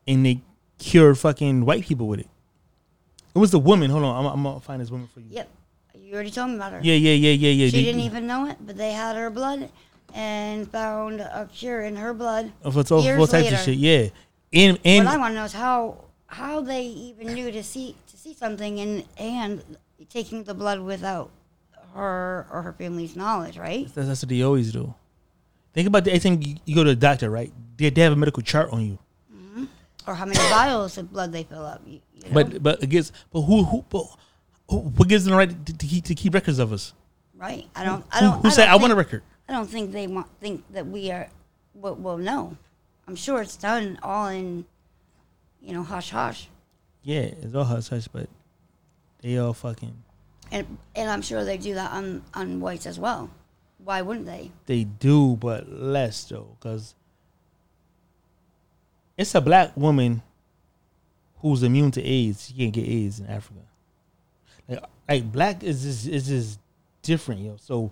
and 0.07 0.25
they 0.25 0.41
cure 0.79 1.15
fucking 1.15 1.65
white 1.65 1.85
people 1.85 2.09
with 2.09 2.21
it. 2.21 2.29
It 3.35 3.39
was 3.39 3.51
the 3.51 3.59
woman. 3.59 3.91
Hold 3.91 4.05
on, 4.05 4.25
I'm, 4.27 4.33
I'm 4.33 4.43
gonna 4.43 4.61
find 4.61 4.81
this 4.81 4.91
woman 4.91 5.09
for 5.13 5.21
you. 5.21 5.27
Yep. 5.31 5.49
You 5.95 6.15
already 6.15 6.31
told 6.31 6.51
me 6.51 6.57
about 6.57 6.73
her. 6.73 6.81
Yeah, 6.83 6.95
yeah, 6.95 7.13
yeah, 7.13 7.31
yeah, 7.33 7.51
yeah. 7.51 7.67
She 7.67 7.71
They- 7.77 7.85
didn't 7.85 8.01
even 8.01 8.27
know 8.27 8.47
it, 8.47 8.57
but 8.61 8.77
they 8.77 8.93
had 8.93 9.15
her 9.17 9.31
blood 9.31 9.71
and 10.15 10.71
found 10.71 11.21
a 11.21 11.49
cure 11.53 11.83
in 11.83 11.97
her 11.97 12.15
blood. 12.15 12.53
for, 12.63 13.01
years 13.01 13.19
all 13.19 13.27
types 13.27 13.45
later. 13.45 13.57
of 13.57 13.63
shit. 13.63 13.77
Yeah, 13.77 14.09
and 14.53 14.79
and 14.85 15.05
what 15.05 15.15
I 15.15 15.19
want 15.19 15.33
to 15.33 15.37
know 15.37 15.45
is 15.45 15.53
how 15.53 16.05
how 16.27 16.61
they 16.61 16.83
even 16.83 17.35
knew 17.35 17.51
to 17.51 17.63
see 17.63 17.97
to 18.07 18.17
see 18.17 18.35
something 18.35 18.81
and 18.81 19.05
and 19.17 19.63
taking 20.09 20.45
the 20.45 20.55
blood 20.55 20.81
without 20.81 21.31
her 21.95 22.47
or 22.51 22.63
her 22.63 22.73
family's 22.73 23.17
knowledge, 23.17 23.59
right? 23.59 23.93
That's, 23.95 24.09
that's 24.09 24.23
what 24.23 24.29
they 24.29 24.43
always 24.43 24.73
do. 24.73 24.95
Think 25.73 25.89
about 25.89 26.05
the 26.05 26.11
anything 26.11 26.43
you, 26.43 26.57
you 26.65 26.75
go 26.75 26.85
to 26.85 26.91
the 26.91 26.97
doctor, 26.97 27.31
right? 27.31 27.53
They, 27.77 27.91
they 27.91 28.01
have 28.03 28.13
a 28.13 28.17
medical 28.17 28.43
chart 28.43 28.71
on 28.73 28.85
you. 28.87 28.99
Mm-hmm. 29.33 29.65
or 30.07 30.15
how 30.15 30.25
many 30.25 30.39
vials 30.49 30.99
of 30.99 31.13
blood 31.13 31.33
they 31.33 31.45
fill 31.45 31.65
up. 31.65 31.83
You, 31.87 32.01
you 32.15 32.23
know? 32.25 32.35
But 32.35 32.63
but 32.63 32.83
against 32.83 33.13
but 33.33 33.43
who 33.43 33.65
who 33.65 33.85
but 33.89 34.05
who, 34.69 34.79
what 34.79 35.09
gives 35.09 35.25
them 35.25 35.33
the 35.33 35.39
right 35.39 35.67
to, 35.67 35.77
to, 35.77 35.87
keep, 35.87 36.05
to 36.05 36.15
keep 36.15 36.35
records 36.35 36.59
of 36.59 36.73
us? 36.73 36.95
right, 37.41 37.67
I 37.75 37.85
don't. 37.85 38.05
I 38.13 38.19
Who, 38.19 38.27
don't. 38.27 38.43
who 38.43 38.49
I 38.49 38.51
said 38.51 38.69
I 38.69 38.77
want 38.77 38.93
a 38.93 38.97
record? 38.97 39.23
I 39.51 39.55
don't 39.55 39.67
think 39.67 39.91
they 39.91 40.07
want 40.07 40.29
think 40.41 40.63
that 40.73 40.87
we 40.87 41.11
are. 41.11 41.29
Well, 41.75 41.97
well, 41.97 42.17
no, 42.17 42.57
I'm 43.09 43.17
sure 43.17 43.43
it's 43.43 43.57
done 43.57 43.99
all 44.01 44.29
in, 44.29 44.65
you 45.61 45.73
know, 45.73 45.83
hush 45.83 46.11
hush, 46.11 46.49
Yeah, 47.03 47.23
it's 47.23 47.53
all 47.53 47.65
hush 47.65 47.89
hush, 47.89 48.07
but 48.07 48.29
they 49.21 49.37
all 49.39 49.53
fucking 49.53 50.05
and 50.53 50.79
and 50.95 51.11
I'm 51.11 51.23
sure 51.23 51.45
they 51.45 51.59
do 51.59 51.75
that 51.75 51.91
on 51.91 52.23
on 52.33 52.61
whites 52.61 52.87
as 52.87 52.99
well. 53.01 53.29
Why 53.79 54.03
wouldn't 54.03 54.27
they? 54.27 54.53
they 54.67 54.85
do, 54.85 55.35
but 55.37 55.69
less 55.69 56.23
though, 56.25 56.57
because 56.61 56.95
it's 59.17 59.35
a 59.35 59.41
black 59.41 59.77
woman 59.77 60.23
who's 61.39 61.65
immune 61.65 61.91
to 61.93 62.03
AIDS. 62.03 62.47
She 62.47 62.55
can't 62.55 62.73
get 62.73 62.87
AIDS 62.87 63.19
in 63.19 63.27
Africa. 63.27 63.61
Like, 64.69 64.85
like 65.09 65.33
black 65.33 65.65
is 65.65 65.83
just 65.83 66.07
is 66.07 66.29
just 66.29 66.61
different, 67.03 67.41
yo. 67.41 67.57
So 67.59 67.91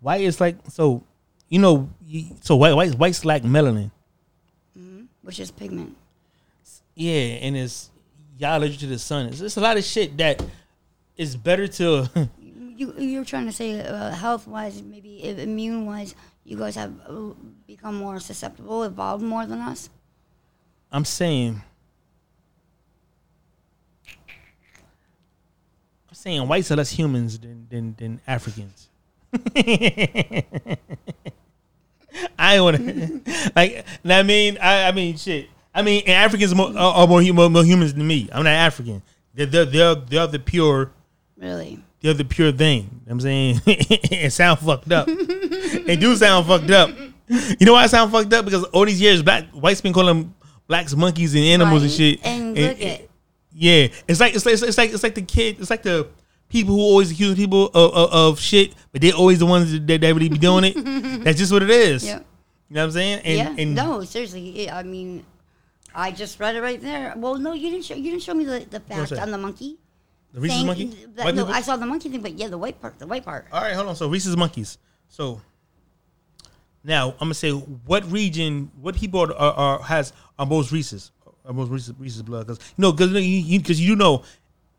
white 0.00 0.20
is 0.22 0.40
like 0.40 0.56
so, 0.68 1.02
you 1.48 1.58
know, 1.58 1.88
you- 2.06 2.36
so 2.40 2.56
white 2.56 2.74
white 2.74 2.94
white's 2.96 3.24
like 3.24 3.42
melanin. 3.42 3.90
Which 5.22 5.38
is 5.38 5.50
pigment. 5.50 5.96
Yeah, 6.94 7.38
and 7.44 7.56
it's 7.56 7.90
y'all 8.38 8.58
allergic 8.58 8.80
to 8.80 8.86
the 8.86 8.98
sun. 8.98 9.26
It's, 9.26 9.40
it's 9.40 9.56
a 9.56 9.60
lot 9.60 9.76
of 9.76 9.84
shit 9.84 10.16
that 10.18 10.42
is 11.16 11.36
better 11.36 11.66
to. 11.68 12.28
You 12.80 12.94
you're 12.96 13.26
trying 13.26 13.44
to 13.44 13.52
say 13.52 13.78
uh, 13.78 14.08
health 14.10 14.46
wise, 14.48 14.80
maybe 14.80 15.22
immune 15.22 15.84
wise, 15.84 16.14
you 16.44 16.56
guys 16.56 16.76
have 16.76 16.94
uh, 17.06 17.34
become 17.66 17.94
more 17.96 18.18
susceptible, 18.20 18.84
evolved 18.84 19.22
more 19.22 19.44
than 19.44 19.58
us. 19.58 19.90
I'm 20.90 21.04
saying. 21.04 21.60
I'm 26.08 26.14
saying 26.14 26.48
whites 26.48 26.70
are 26.72 26.76
less 26.76 26.90
humans 26.90 27.38
than 27.38 27.66
than, 27.68 27.94
than 27.98 28.20
Africans. 28.26 28.88
I 32.38 32.60
want 32.60 32.76
to 32.76 33.20
like. 33.54 33.84
I 34.04 34.22
mean, 34.22 34.58
I, 34.58 34.88
I 34.88 34.92
mean, 34.92 35.16
shit. 35.16 35.48
I 35.72 35.82
mean, 35.82 36.08
Africans 36.08 36.52
are 36.52 36.56
more, 36.56 36.76
are, 36.76 37.06
more, 37.06 37.22
more, 37.32 37.48
more 37.48 37.64
humans 37.64 37.94
than 37.94 38.06
me. 38.06 38.28
I'm 38.32 38.42
not 38.44 38.50
African. 38.50 39.02
They're 39.34 39.46
they're 39.46 39.64
they're, 39.64 39.94
they're 39.94 40.26
the 40.26 40.38
pure. 40.40 40.90
Really, 41.36 41.78
They're 42.00 42.14
the 42.14 42.24
pure 42.24 42.50
thing. 42.52 42.82
You 42.82 42.82
know 42.82 42.90
what 43.04 43.12
I'm 43.12 43.20
saying 43.20 43.60
it 43.66 44.32
sound 44.32 44.58
fucked 44.58 44.90
up. 44.92 45.06
it 45.08 46.00
do 46.00 46.16
sound 46.16 46.46
fucked 46.46 46.70
up. 46.70 46.90
You 47.28 47.64
know 47.66 47.74
why 47.74 47.84
I 47.84 47.86
sound 47.86 48.10
fucked 48.10 48.32
up? 48.34 48.44
Because 48.44 48.64
all 48.64 48.84
these 48.84 49.00
years, 49.00 49.22
black 49.22 49.44
whites 49.50 49.80
been 49.80 49.92
calling 49.92 50.34
blacks 50.66 50.94
monkeys 50.96 51.34
and 51.34 51.44
animals 51.44 51.82
and 51.82 51.92
shit. 51.92 52.18
And 52.26 52.56
look 52.58 52.80
at- 52.82 53.08
yeah, 53.52 53.88
it's 54.08 54.18
like 54.20 54.34
it's 54.34 54.44
like 54.44 54.54
it's 54.60 54.78
like 54.78 54.90
it's 54.92 55.02
like 55.02 55.14
the 55.14 55.22
kid. 55.22 55.60
It's 55.60 55.70
like 55.70 55.82
the 55.82 56.08
people 56.50 56.74
who 56.74 56.80
always 56.82 57.10
accuse 57.10 57.34
people 57.36 57.66
of, 57.68 57.94
of, 57.94 58.12
of 58.12 58.40
shit, 58.40 58.74
but 58.92 59.00
they're 59.00 59.14
always 59.14 59.38
the 59.38 59.46
ones 59.46 59.72
that, 59.72 59.86
that 59.86 60.02
really 60.02 60.28
be 60.28 60.36
doing 60.38 60.64
it. 60.64 60.74
That's 61.24 61.38
just 61.38 61.50
what 61.52 61.62
it 61.62 61.70
is. 61.70 62.04
yeah, 62.04 62.18
You 62.68 62.74
know 62.74 62.80
what 62.82 62.84
I'm 62.86 62.90
saying? 62.92 63.20
And, 63.24 63.36
yeah. 63.56 63.62
and 63.62 63.74
no, 63.74 64.04
seriously. 64.04 64.68
I 64.68 64.82
mean, 64.82 65.24
I 65.94 66.10
just 66.10 66.38
read 66.38 66.56
it 66.56 66.60
right 66.60 66.80
there. 66.80 67.14
Well, 67.16 67.36
no, 67.38 67.52
you 67.54 67.70
didn't 67.70 67.84
show. 67.86 67.94
You 67.94 68.10
didn't 68.10 68.22
show 68.22 68.34
me 68.34 68.44
the, 68.44 68.66
the 68.68 68.80
fact 68.80 69.12
on 69.12 69.30
the 69.30 69.38
monkey. 69.38 69.78
the 70.32 70.40
rhesus 70.40 70.64
monkey. 70.64 70.86
that- 71.14 71.34
no, 71.34 71.44
people- 71.44 71.54
I 71.54 71.62
saw 71.62 71.76
the 71.76 71.86
monkey 71.86 72.08
thing, 72.10 72.20
but 72.20 72.34
yeah, 72.34 72.48
the 72.48 72.58
white 72.58 72.80
part. 72.80 72.98
The 72.98 73.06
white 73.06 73.24
part. 73.24 73.46
All 73.52 73.62
right, 73.62 73.74
hold 73.74 73.88
on. 73.88 73.96
So 73.96 74.08
rhesus 74.08 74.36
monkeys. 74.36 74.76
So 75.08 75.40
now 76.84 77.10
I'm 77.12 77.18
gonna 77.18 77.34
say 77.34 77.50
what 77.52 78.10
region, 78.10 78.70
what 78.80 78.96
people 78.96 79.20
are, 79.20 79.32
are, 79.34 79.52
are 79.54 79.78
has 79.82 80.12
are 80.38 80.46
most 80.46 80.72
rhesus, 80.72 81.10
are 81.44 81.52
most 81.52 81.70
rhesus, 81.70 81.94
rhesus 81.98 82.22
blood? 82.22 82.46
Because 82.46 82.58
you 82.76 82.82
know, 82.82 82.92
because 82.92 83.12
you, 83.12 83.58
because 83.58 83.80
you, 83.80 83.88
do 83.94 83.96
know, 83.96 84.22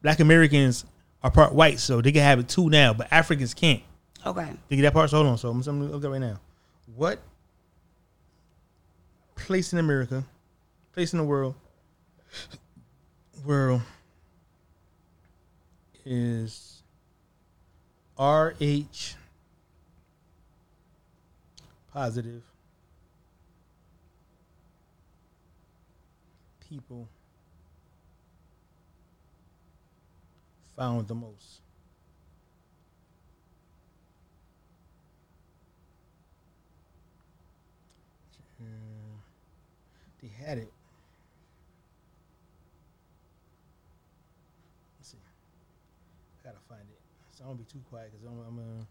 Black 0.01 0.19
Americans 0.19 0.85
are 1.23 1.31
part 1.31 1.53
white, 1.53 1.79
so 1.79 2.01
they 2.01 2.11
can 2.11 2.23
have 2.23 2.39
it 2.39 2.49
too 2.49 2.69
now, 2.69 2.93
but 2.93 3.07
Africans 3.11 3.53
can't. 3.53 3.81
Okay. 4.25 4.49
They 4.67 4.75
get 4.75 4.83
that 4.83 4.93
part. 4.93 5.09
So 5.09 5.17
hold 5.17 5.27
on. 5.27 5.37
So 5.37 5.49
I'm, 5.49 5.57
I'm 5.67 5.79
gonna 5.79 5.91
look 5.91 6.03
at 6.03 6.11
right 6.11 6.21
now. 6.21 6.39
What 6.95 7.19
place 9.35 9.73
in 9.73 9.79
America, 9.79 10.23
place 10.93 11.13
in 11.13 11.19
the 11.19 11.25
world, 11.25 11.55
world 13.45 13.81
is 16.05 16.83
RH 18.17 19.15
positive 21.93 22.43
people 26.69 27.07
found 30.81 31.07
the 31.07 31.13
most? 31.13 31.59
They 40.23 40.29
had 40.43 40.57
it. 40.57 40.71
Let's 44.97 45.09
see. 45.11 45.17
I 46.43 46.47
gotta 46.47 46.57
find 46.67 46.81
it. 46.81 46.99
So 47.37 47.43
I 47.43 47.47
don't 47.47 47.57
be 47.57 47.63
too 47.71 47.77
quiet 47.91 48.11
because 48.11 48.25
I'm, 48.25 48.39
I'm 48.47 48.87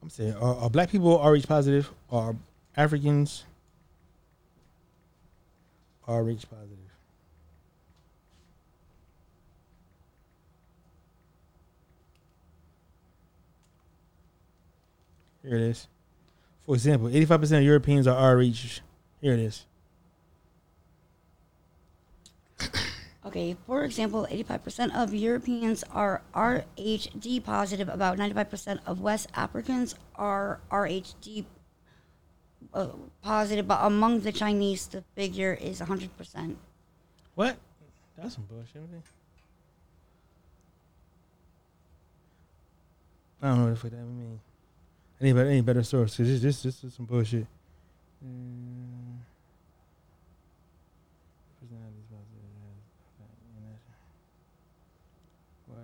I'm 0.00 0.10
saying, 0.10 0.34
are, 0.34 0.56
are 0.58 0.70
black 0.70 0.90
people 0.92 1.18
RH 1.18 1.48
positive? 1.48 1.90
Are 2.12 2.36
Africans 2.76 3.42
RH 6.06 6.46
positive? 6.48 6.81
Here 15.42 15.56
it 15.56 15.62
is. 15.62 15.88
For 16.64 16.74
example, 16.74 17.08
85% 17.08 17.58
of 17.58 17.64
Europeans 17.64 18.06
are 18.06 18.36
RH. 18.36 18.80
Here 19.20 19.34
it 19.34 19.40
is. 19.40 19.66
Okay, 23.24 23.56
for 23.68 23.84
example, 23.84 24.26
85% 24.28 24.96
of 24.96 25.14
Europeans 25.14 25.84
are 25.92 26.22
RHD 26.34 27.42
positive. 27.44 27.88
About 27.88 28.18
95% 28.18 28.80
of 28.84 29.00
West 29.00 29.28
Africans 29.36 29.94
are 30.16 30.58
RHD 30.72 31.44
uh, 32.74 32.88
positive, 33.22 33.68
but 33.68 33.78
among 33.86 34.20
the 34.20 34.32
Chinese, 34.32 34.88
the 34.88 35.04
figure 35.14 35.54
is 35.54 35.80
100%. 35.80 36.56
What? 37.36 37.56
That's 38.18 38.34
some 38.34 38.44
bullshit. 38.50 38.90
Man. 38.90 39.02
I 43.40 43.48
don't 43.48 43.58
know 43.58 43.64
what 43.64 43.70
the 43.70 43.76
fuck 43.76 43.90
that 43.92 44.04
mean. 44.04 44.40
I 45.22 45.26
need 45.26 45.34
better, 45.34 45.50
I 45.50 45.52
need 45.52 45.64
better 45.64 45.84
source. 45.84 46.16
Cause 46.16 46.26
this, 46.26 46.42
this, 46.42 46.62
this 46.64 46.82
is 46.82 46.94
some 46.94 47.06
bullshit. 47.06 47.46
Mm. 48.26 49.18
Personalities 51.60 52.06
positive, 52.10 52.50
yeah. 53.54 53.76
What? 55.68 55.78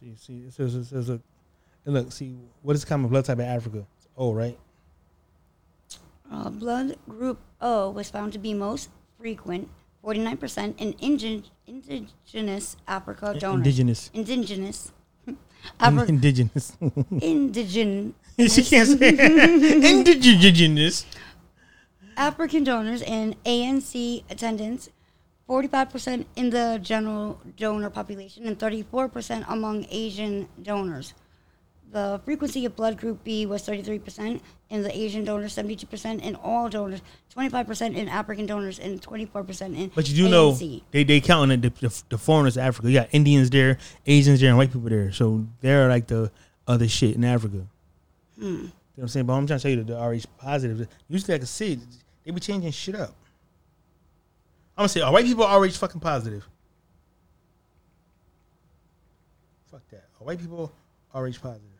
See, 0.00 0.14
see, 0.16 0.46
it 0.48 0.52
says, 0.52 0.74
it 0.74 0.84
says, 0.86 1.08
look, 1.08 1.20
and 1.84 1.94
look, 1.94 2.10
see, 2.10 2.34
what 2.62 2.74
is 2.74 2.84
common 2.84 3.08
blood 3.08 3.24
type 3.24 3.38
in 3.38 3.44
Africa? 3.44 3.86
It's 3.98 4.08
O, 4.16 4.32
right? 4.32 4.58
Uh, 6.32 6.50
blood 6.50 6.96
group 7.08 7.38
O 7.60 7.90
was 7.90 8.10
found 8.10 8.32
to 8.32 8.40
be 8.40 8.54
most 8.54 8.90
frequent, 9.20 9.68
49% 10.04 10.74
in 10.78 10.94
ingen- 10.94 11.44
indigenous 11.68 12.76
Africa 12.88 13.36
donors. 13.38 13.58
Indigenous. 13.58 14.10
Indigenous. 14.12 14.92
Afri- 15.80 16.08
Indigenous. 16.14 16.72
indigen- 17.20 18.14
she 18.48 18.62
can't 18.64 18.88
say 18.98 19.10
indigenous. 19.90 21.04
African 22.16 22.64
donors 22.64 23.02
and 23.02 23.36
ANC 23.44 24.24
attendance, 24.30 24.88
45% 25.48 26.24
in 26.34 26.50
the 26.50 26.78
general 26.82 27.40
donor 27.56 27.90
population 27.90 28.46
and 28.46 28.58
34% 28.58 29.44
among 29.48 29.86
Asian 29.90 30.48
donors. 30.62 31.12
The 31.92 32.20
frequency 32.24 32.64
of 32.66 32.74
blood 32.74 32.98
group 32.98 33.22
B 33.22 33.46
was 33.46 33.62
33% 33.66 34.40
in 34.70 34.82
the 34.82 34.96
Asian 34.96 35.24
donors, 35.24 35.54
72% 35.54 36.20
in 36.20 36.34
all 36.36 36.68
donors, 36.68 37.00
25% 37.34 37.96
in 37.96 38.08
African 38.08 38.44
donors, 38.44 38.78
and 38.78 39.00
24% 39.00 39.76
in 39.76 39.92
But 39.94 40.08
you 40.08 40.16
do 40.16 40.28
know 40.28 40.52
they 40.52 41.04
they 41.04 41.20
counting 41.20 41.60
the, 41.60 41.70
the, 41.70 42.02
the 42.08 42.18
foreigners 42.18 42.58
Africa. 42.58 42.90
You 42.90 42.98
got 42.98 43.08
Indians 43.12 43.50
there, 43.50 43.78
Asians 44.04 44.40
there, 44.40 44.48
and 44.48 44.58
white 44.58 44.72
people 44.72 44.88
there. 44.90 45.12
So 45.12 45.46
they're 45.60 45.88
like 45.88 46.08
the 46.08 46.30
other 46.66 46.88
shit 46.88 47.14
in 47.14 47.24
Africa. 47.24 47.66
Hmm. 48.38 48.44
You 48.44 48.52
know 48.52 48.70
what 48.96 49.02
I'm 49.02 49.08
saying? 49.08 49.26
But 49.26 49.32
I'm 49.34 49.46
trying 49.46 49.58
to 49.58 49.62
tell 49.62 49.70
you 49.70 49.84
that 49.84 49.86
the 49.86 49.98
RH 49.98 50.28
positive. 50.38 50.88
Usually 51.08 51.34
I 51.34 51.38
can 51.38 51.46
see 51.46 51.78
they 52.24 52.30
be 52.32 52.40
changing 52.40 52.72
shit 52.72 52.96
up. 52.96 53.14
I'm 54.76 54.82
gonna 54.82 54.88
say, 54.88 55.00
are 55.00 55.12
white 55.12 55.24
people 55.24 55.44
are 55.44 55.62
RH 55.62 55.70
fucking 55.70 56.00
positive? 56.00 56.46
Fuck 59.70 59.82
that. 59.90 60.04
Are 60.20 60.24
white 60.24 60.38
people 60.38 60.72
RH 61.14 61.40
positive? 61.40 61.75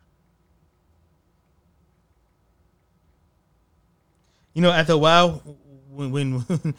You 4.57 4.63
know, 4.63 4.71
after 4.71 4.93
a 4.93 4.97
while, 4.97 5.43
when, 5.91 6.09
when 6.09 6.43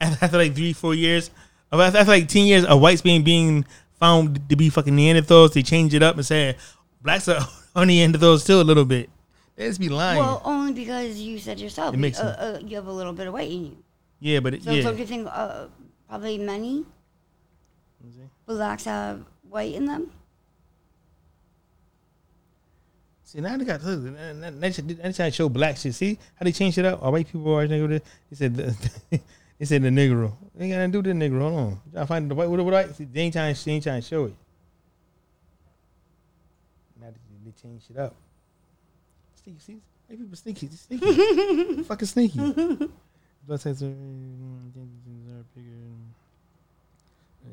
after 0.00 0.36
like 0.36 0.54
three, 0.54 0.74
four 0.74 0.94
years, 0.94 1.30
after 1.72 2.04
like 2.04 2.28
ten 2.28 2.44
years 2.44 2.66
of 2.66 2.82
whites 2.82 3.00
being 3.00 3.24
being 3.24 3.64
found 3.98 4.46
to 4.50 4.56
be 4.56 4.68
fucking 4.68 4.92
Neanderthals, 4.94 5.54
they 5.54 5.62
change 5.62 5.94
it 5.94 6.02
up 6.02 6.16
and 6.16 6.26
say 6.26 6.54
blacks 7.00 7.26
are 7.26 7.40
on 7.74 7.88
Neanderthals 7.88 8.40
still 8.40 8.60
a 8.60 8.62
little 8.68 8.84
bit. 8.84 9.08
They 9.56 9.68
just 9.68 9.80
be 9.80 9.88
lying. 9.88 10.18
Well, 10.18 10.42
only 10.44 10.74
because 10.74 11.18
you 11.18 11.38
said 11.38 11.58
yourself, 11.58 11.94
It 11.94 11.96
you, 11.96 12.02
makes 12.02 12.20
uh, 12.20 12.58
uh, 12.60 12.62
you 12.62 12.76
have 12.76 12.88
a 12.88 12.92
little 12.92 13.14
bit 13.14 13.26
of 13.26 13.32
weight 13.32 13.52
in 13.52 13.64
you. 13.64 13.76
yeah, 14.20 14.40
but 14.40 14.52
it, 14.52 14.64
So 14.64 14.72
yeah. 14.72 14.82
don't 14.82 14.98
you 14.98 15.06
think 15.06 15.28
uh, 15.32 15.68
probably 16.10 16.36
many 16.36 16.84
blacks 18.44 18.84
have 18.84 19.24
white 19.48 19.72
in 19.72 19.86
them? 19.86 20.10
See 23.28 23.42
now 23.42 23.58
they 23.58 23.64
got 23.66 23.84
look, 23.84 24.16
they 24.58 24.70
trying 24.72 25.12
to 25.12 25.30
show 25.30 25.50
black 25.50 25.76
shit. 25.76 25.94
See 25.94 26.18
how 26.36 26.44
they 26.44 26.52
changed 26.52 26.78
it 26.78 26.86
up? 26.86 27.02
All 27.02 27.12
white 27.12 27.30
people 27.30 27.52
are 27.54 27.68
nigga. 27.68 28.00
They 28.30 28.36
said 28.36 28.56
the, 28.56 28.74
they 29.58 29.64
said 29.66 29.82
the 29.82 29.90
negro. 29.90 30.32
They 30.54 30.64
ain't 30.64 30.72
got 30.72 30.78
nothing 30.78 30.92
to 30.92 31.02
do 31.02 31.08
with 31.10 31.18
the 31.20 31.26
negro. 31.28 31.40
Hold 31.42 31.54
on, 31.54 31.80
to 31.92 32.06
find 32.06 32.30
the 32.30 32.34
white. 32.34 32.48
What 32.48 32.64
what 32.64 32.72
I? 32.72 32.88
See, 32.92 33.04
they 33.04 33.20
ain't 33.20 33.34
trying. 33.34 33.54
They 33.62 33.72
ain't 33.72 33.82
trying 33.84 34.00
to 34.00 34.08
show 34.08 34.24
it. 34.24 34.34
Now 36.98 37.08
they, 37.10 37.18
they 37.44 37.52
changed 37.62 37.90
it 37.90 37.98
up. 37.98 38.14
Sneaky, 39.44 39.58
see, 39.60 39.76
white 40.06 40.18
people 40.18 40.36
sneaky, 40.36 40.68
sneaky, 40.68 41.82
fucking 41.82 42.08
sneaky. 42.08 42.38
Blood 43.46 43.60
cells 43.60 43.82
are 43.82 43.86
mm, 43.88 44.72
are 44.72 45.44
bigger. 45.54 45.68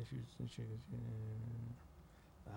If 0.00 0.10
you- 0.10 0.18
if 0.42 0.58
you- 0.58 0.64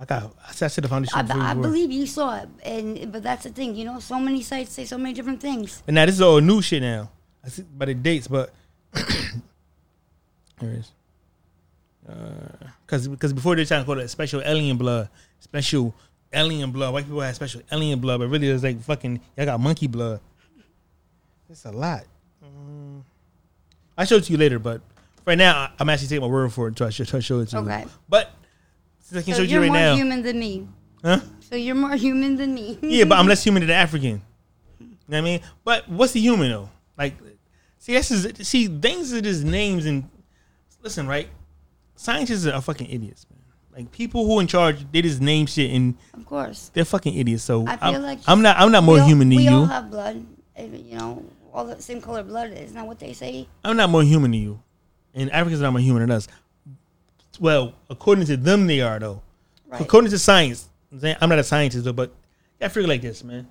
I 0.02 0.06
got. 0.06 0.34
I 0.48 0.52
said 0.52 0.66
I 0.66 0.70
should 0.70 0.84
have 0.86 0.92
found 0.92 1.10
I, 1.14 1.52
I 1.52 1.54
believe 1.54 1.92
you 1.92 2.06
saw 2.08 2.38
it, 2.38 2.50
and 2.64 3.12
but 3.12 3.22
that's 3.24 3.44
the 3.44 3.50
thing, 3.50 3.76
you 3.76 3.86
know. 3.86 4.00
So 4.00 4.20
many 4.20 4.42
sites 4.42 4.72
say 4.72 4.86
so 4.86 4.98
many 4.98 5.14
different 5.14 5.42
things. 5.42 5.84
But 5.86 5.94
now 5.94 6.06
this 6.06 6.16
is 6.16 6.22
all 6.22 6.40
new 6.40 6.62
shit 6.62 6.82
now. 6.82 7.10
I 7.44 7.50
see 7.50 7.64
by 7.64 7.86
the 7.86 7.94
dates, 7.94 8.28
but 8.28 8.52
there 8.94 9.04
it 10.62 10.80
is. 10.80 10.92
Because 12.86 13.08
because 13.08 13.34
before 13.34 13.56
they 13.56 13.66
trying 13.66 13.82
to 13.82 13.86
call 13.86 14.00
it 14.00 14.08
special 14.08 14.42
alien 14.44 14.78
blood, 14.78 15.10
special 15.40 15.94
alien 16.34 16.72
blood. 16.72 16.94
White 16.94 17.06
people 17.06 17.22
had 17.22 17.36
special 17.36 17.62
alien 17.72 18.00
blood, 18.00 18.20
but 18.20 18.28
really 18.28 18.48
it's 18.50 18.64
like 18.64 18.82
fucking 18.82 19.20
y'all 19.38 19.46
got 19.46 19.60
monkey 19.60 19.88
blood. 19.88 20.20
It's 21.50 21.66
a 21.66 21.72
lot. 21.72 22.04
Mm. 22.44 23.02
I'll 23.98 24.06
show 24.06 24.16
it 24.16 24.24
to 24.26 24.32
you 24.32 24.38
later, 24.38 24.60
but 24.60 24.82
right 25.26 25.38
now 25.38 25.58
I- 25.58 25.72
I'm 25.80 25.90
actually 25.90 26.08
taking 26.08 26.22
my 26.22 26.28
word 26.28 26.54
for 26.54 26.68
it 26.68 26.70
until 26.70 26.88
I 26.88 26.90
show, 26.92 27.02
until 27.02 27.18
I 27.18 27.22
show 27.22 27.40
it 27.40 27.50
to 27.50 27.58
you. 27.58 27.64
Okay. 27.64 27.86
But 28.08 28.32
since 29.10 29.22
I 29.22 29.26
can 29.26 29.34
So 29.34 29.40
show 29.40 29.44
you 29.44 29.50
you're 29.50 29.62
right 29.62 29.68
more 29.68 29.78
now, 29.78 29.96
human 29.96 30.22
than 30.22 30.40
me. 30.40 30.68
huh? 31.04 31.20
So 31.40 31.56
you're 31.56 31.76
more 31.76 31.96
human 31.96 32.36
than 32.36 32.54
me. 32.54 32.78
Yeah, 32.84 33.06
but 33.06 33.18
I'm 33.18 33.28
less 33.28 33.44
human 33.48 33.62
than 33.62 33.72
African. 33.72 34.22
You 34.80 34.86
know 34.88 34.96
what 35.08 35.18
I 35.18 35.22
mean? 35.22 35.42
But 35.64 35.90
what's 35.90 36.14
the 36.14 36.20
human 36.22 36.52
though? 36.52 36.70
Like, 36.98 37.16
see, 37.80 37.94
that's 37.94 38.12
is 38.12 38.48
see, 38.48 38.68
things 38.68 39.12
are 39.14 39.22
just 39.22 39.44
names 39.44 39.86
and 39.88 40.08
listen, 40.84 41.08
right? 41.08 41.28
Scientists 41.96 42.46
are 42.46 42.62
fucking 42.62 42.88
idiots, 42.88 43.26
man. 43.32 43.40
Like 43.76 43.92
people 43.92 44.26
who 44.28 44.40
in 44.40 44.48
charge, 44.48 44.86
they 44.92 45.02
just 45.02 45.22
name 45.22 45.46
shit 45.48 45.72
and 45.72 45.96
of 46.14 46.26
course. 46.26 46.70
they're 46.74 46.86
fucking 46.86 47.16
idiots. 47.16 47.44
So 47.44 47.66
I 47.68 47.78
feel 47.78 47.96
I'm, 47.96 48.02
like 48.04 48.20
I'm 48.28 48.42
not, 48.42 48.58
I'm 48.58 48.72
not 48.72 48.84
more 48.84 49.00
all- 49.00 49.08
human 49.08 49.30
than 49.30 49.38
we 49.38 49.44
you. 49.46 49.50
We 49.50 49.56
all 49.56 49.66
have 49.66 49.90
blood. 49.90 50.24
You 50.58 50.98
know, 50.98 51.24
all 51.54 51.66
the 51.66 51.82
same 51.82 52.02
color 52.02 52.22
blood. 52.22 52.52
Isn't 52.52 52.76
that 52.76 52.86
what 52.86 53.00
they 53.00 53.14
say? 53.14 53.48
I'm 53.64 53.78
not 53.78 53.90
more 53.90 54.04
human 54.04 54.32
than 54.32 54.42
you, 54.42 54.62
and 55.16 55.32
Africans 55.32 55.62
are 55.62 55.66
not 55.66 55.72
more 55.72 55.80
human 55.82 56.02
than 56.02 56.12
us. 56.12 56.28
Well, 57.40 57.74
according 57.90 58.26
to 58.26 58.38
them, 58.38 58.68
they 58.68 58.82
are 58.82 59.00
though. 59.00 59.22
Right. 59.68 59.82
According 59.82 60.12
to 60.12 60.20
science, 60.20 60.68
I'm 61.22 61.30
not 61.30 61.40
a 61.40 61.44
scientist 61.44 61.84
though, 61.86 61.94
but 61.94 62.12
I 62.62 62.68
figure 62.70 62.88
like 62.88 63.02
this, 63.02 63.24
man. 63.24 63.48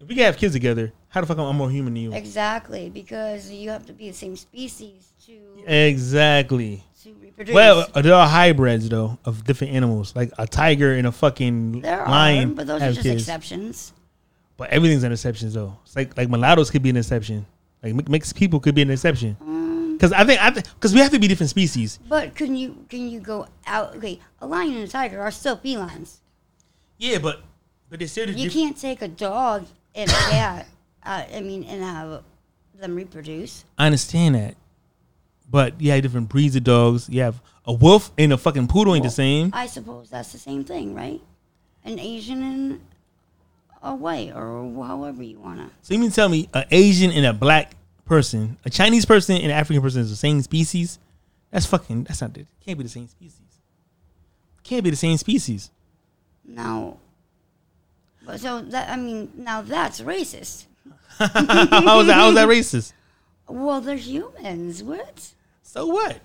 If 0.00 0.08
we 0.08 0.14
can 0.16 0.24
have 0.24 0.36
kids 0.36 0.52
together, 0.54 0.92
how 1.08 1.20
the 1.20 1.26
fuck 1.26 1.38
am 1.38 1.44
I 1.46 1.52
more 1.52 1.70
human 1.70 1.94
than 1.94 2.02
you? 2.02 2.12
Exactly, 2.12 2.90
because 2.90 3.50
you 3.50 3.70
have 3.70 3.86
to 3.86 3.92
be 3.92 4.08
the 4.08 4.14
same 4.16 4.34
species 4.36 5.12
to 5.26 5.32
Exactly. 5.66 6.82
to 7.02 7.12
reproduce. 7.14 7.54
Well, 7.54 7.86
there 7.94 8.14
are 8.14 8.26
hybrids 8.26 8.88
though 8.88 9.18
of 9.24 9.44
different 9.44 9.74
animals, 9.74 10.14
like 10.16 10.32
a 10.38 10.46
tiger 10.46 10.94
and 10.94 11.06
a 11.06 11.12
fucking 11.12 11.82
there 11.82 12.04
lion. 12.06 12.52
are, 12.52 12.54
but 12.54 12.66
those 12.66 12.82
are 12.82 12.90
just 12.92 13.02
kids. 13.02 13.22
exceptions. 13.22 13.92
But 14.56 14.70
everything's 14.70 15.02
an 15.02 15.12
exception 15.12 15.50
though. 15.52 15.76
It's 15.84 15.94
like 15.96 16.16
like 16.16 16.28
mulattoes 16.28 16.70
could 16.70 16.82
be 16.82 16.90
an 16.90 16.96
exception. 16.96 17.46
Like 17.82 18.08
mixed 18.08 18.34
people 18.36 18.60
could 18.60 18.74
be 18.74 18.82
an 18.82 18.90
exception. 18.90 19.36
Um, 19.40 19.61
Because 20.02 20.12
I 20.14 20.24
think 20.24 20.42
I 20.42 20.50
because 20.50 20.92
we 20.92 20.98
have 20.98 21.12
to 21.12 21.20
be 21.20 21.28
different 21.28 21.50
species. 21.50 22.00
but 22.08 22.34
can 22.34 22.56
you 22.56 22.84
can 22.88 23.08
you 23.08 23.20
go 23.20 23.46
out? 23.68 23.94
Okay, 23.94 24.18
a 24.40 24.46
lion 24.48 24.74
and 24.74 24.82
a 24.82 24.88
tiger 24.88 25.20
are 25.20 25.30
still 25.30 25.54
felines. 25.56 26.16
Yeah, 26.98 27.18
but 27.18 27.40
but 27.88 28.00
they're 28.00 28.08
still 28.08 28.28
You 28.28 28.34
diff- 28.34 28.52
can't 28.52 28.76
take 28.76 29.00
a 29.00 29.06
dog 29.06 29.66
and 29.94 30.10
a 30.10 30.12
cat. 30.12 30.66
Uh, 31.04 31.24
I 31.34 31.40
mean, 31.40 31.64
and 31.64 31.82
have 31.82 32.22
them 32.78 32.94
reproduce. 32.94 33.64
I 33.76 33.86
understand 33.86 34.36
that, 34.36 34.54
but 35.50 35.80
you 35.80 35.90
have 35.90 36.00
different 36.02 36.28
breeds 36.28 36.54
of 36.54 36.62
dogs. 36.62 37.08
You 37.08 37.22
have 37.22 37.42
a 37.66 37.72
wolf 37.72 38.12
and 38.16 38.32
a 38.32 38.38
fucking 38.38 38.68
poodle 38.68 38.94
ain't 38.94 39.02
the 39.02 39.10
same. 39.10 39.50
I 39.52 39.66
suppose 39.66 40.10
that's 40.10 40.30
the 40.30 40.38
same 40.38 40.62
thing, 40.62 40.94
right? 40.94 41.20
An 41.84 41.98
Asian 41.98 42.40
and 42.44 42.80
a 43.82 43.96
white, 43.96 44.30
or 44.32 44.72
however 44.86 45.24
you 45.24 45.40
wanna. 45.40 45.70
So 45.82 45.92
you 45.94 45.98
mean 45.98 46.12
tell 46.12 46.28
me 46.28 46.48
an 46.54 46.66
Asian 46.70 47.10
and 47.10 47.26
a 47.26 47.32
black 47.32 47.74
person, 48.04 48.58
a 48.64 48.70
Chinese 48.70 49.04
person 49.04 49.36
and 49.36 49.46
an 49.46 49.50
African 49.50 49.82
person 49.82 50.00
is 50.00 50.10
the 50.10 50.16
same 50.16 50.40
species? 50.42 50.98
That's 51.50 51.66
fucking. 51.66 52.04
That's 52.04 52.20
not. 52.20 52.36
It 52.36 52.46
can't 52.64 52.78
be 52.78 52.84
the 52.84 52.90
same 52.90 53.08
species. 53.08 53.40
Can't 54.62 54.84
be 54.84 54.90
the 54.90 54.96
same 54.96 55.16
species. 55.16 55.70
Now, 56.44 56.96
but 58.24 58.40
so 58.40 58.62
that 58.62 58.88
I 58.88 58.96
mean, 58.96 59.32
now 59.36 59.62
that's 59.62 60.00
racist. 60.00 60.66
how 61.18 62.00
is 62.00 62.06
that? 62.06 62.14
How 62.14 62.28
is 62.28 62.34
that 62.34 62.48
racist? 62.48 62.92
Well, 63.48 63.80
they're 63.80 63.96
humans. 63.96 64.82
What? 64.82 65.32
So 65.62 65.86
what? 65.86 66.20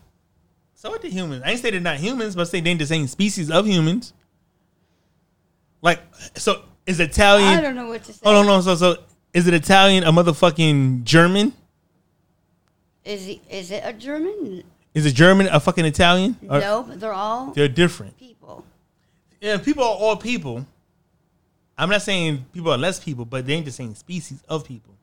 So 0.75 0.91
what? 0.91 1.01
The 1.01 1.09
humans? 1.09 1.43
I 1.45 1.51
ain't 1.51 1.59
say 1.59 1.71
they're 1.71 1.79
not 1.79 1.97
humans, 1.97 2.35
but 2.35 2.43
I 2.43 2.45
say 2.45 2.61
they 2.61 2.69
ain't 2.69 2.79
the 2.79 2.85
same 2.85 3.07
species 3.07 3.51
of 3.51 3.67
humans. 3.67 4.13
Like, 5.81 5.99
so 6.35 6.63
is 6.85 6.99
Italian? 6.99 7.49
I 7.49 7.61
don't 7.61 7.75
know 7.75 7.87
what 7.87 8.03
to 8.05 8.13
say. 8.13 8.19
Hold 8.23 8.37
on, 8.37 8.45
no. 8.45 8.61
So, 8.61 8.75
so 8.75 9.03
is 9.33 9.47
it 9.47 9.53
Italian 9.53 10.03
a 10.03 10.11
motherfucking 10.11 11.03
German? 11.03 11.53
Is 13.07 13.25
he, 13.25 13.41
is 13.49 13.71
it 13.71 13.83
a 13.85 13.93
German? 13.93 14.63
Is 14.93 15.05
it 15.05 15.13
German 15.15 15.47
a 15.47 15.61
fucking 15.61 15.85
Italian? 15.85 16.35
Or- 16.49 16.59
no, 16.59 16.83
they're 16.83 17.13
all 17.13 17.53
They're 17.53 17.69
different. 17.69 18.17
people. 18.19 18.65
Yeah, 19.39 19.57
people 19.57 19.83
are 19.83 19.95
all 19.95 20.17
people. 20.17 20.67
I'm 21.77 21.89
not 21.89 22.01
saying 22.01 22.45
people 22.53 22.71
are 22.71 22.77
less 22.77 22.99
people, 22.99 23.23
but 23.23 23.45
they 23.45 23.53
ain't 23.53 23.65
the 23.65 23.71
same 23.71 23.95
species 23.95 24.43
of 24.49 24.65
people. 24.65 24.93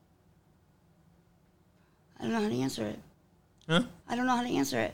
I 2.19 2.23
don't 2.23 2.33
know 2.33 2.41
how 2.41 2.49
to 2.49 2.59
answer 2.61 2.85
it. 2.85 2.99
Huh? 3.67 3.81
I 4.07 4.15
don't 4.15 4.27
know 4.27 4.35
how 4.35 4.43
to 4.43 4.49
answer 4.49 4.79
it. 4.79 4.93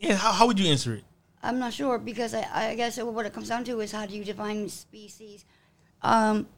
Yeah, 0.00 0.14
how, 0.16 0.32
how 0.32 0.46
would 0.48 0.58
you 0.58 0.68
answer 0.70 0.94
it? 0.94 1.04
I'm 1.42 1.58
not 1.58 1.72
sure 1.72 1.98
because 1.98 2.34
I, 2.34 2.44
I 2.52 2.74
guess 2.74 2.98
what 2.98 3.26
it 3.26 3.32
comes 3.32 3.48
down 3.48 3.62
to 3.64 3.80
is 3.80 3.92
how 3.92 4.06
do 4.06 4.16
you 4.16 4.24
define 4.24 4.68
species? 4.68 5.44
Um, 6.02 6.48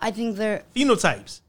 I 0.00 0.12
think 0.12 0.36
they're 0.36 0.62
Phenotypes, 0.74 1.40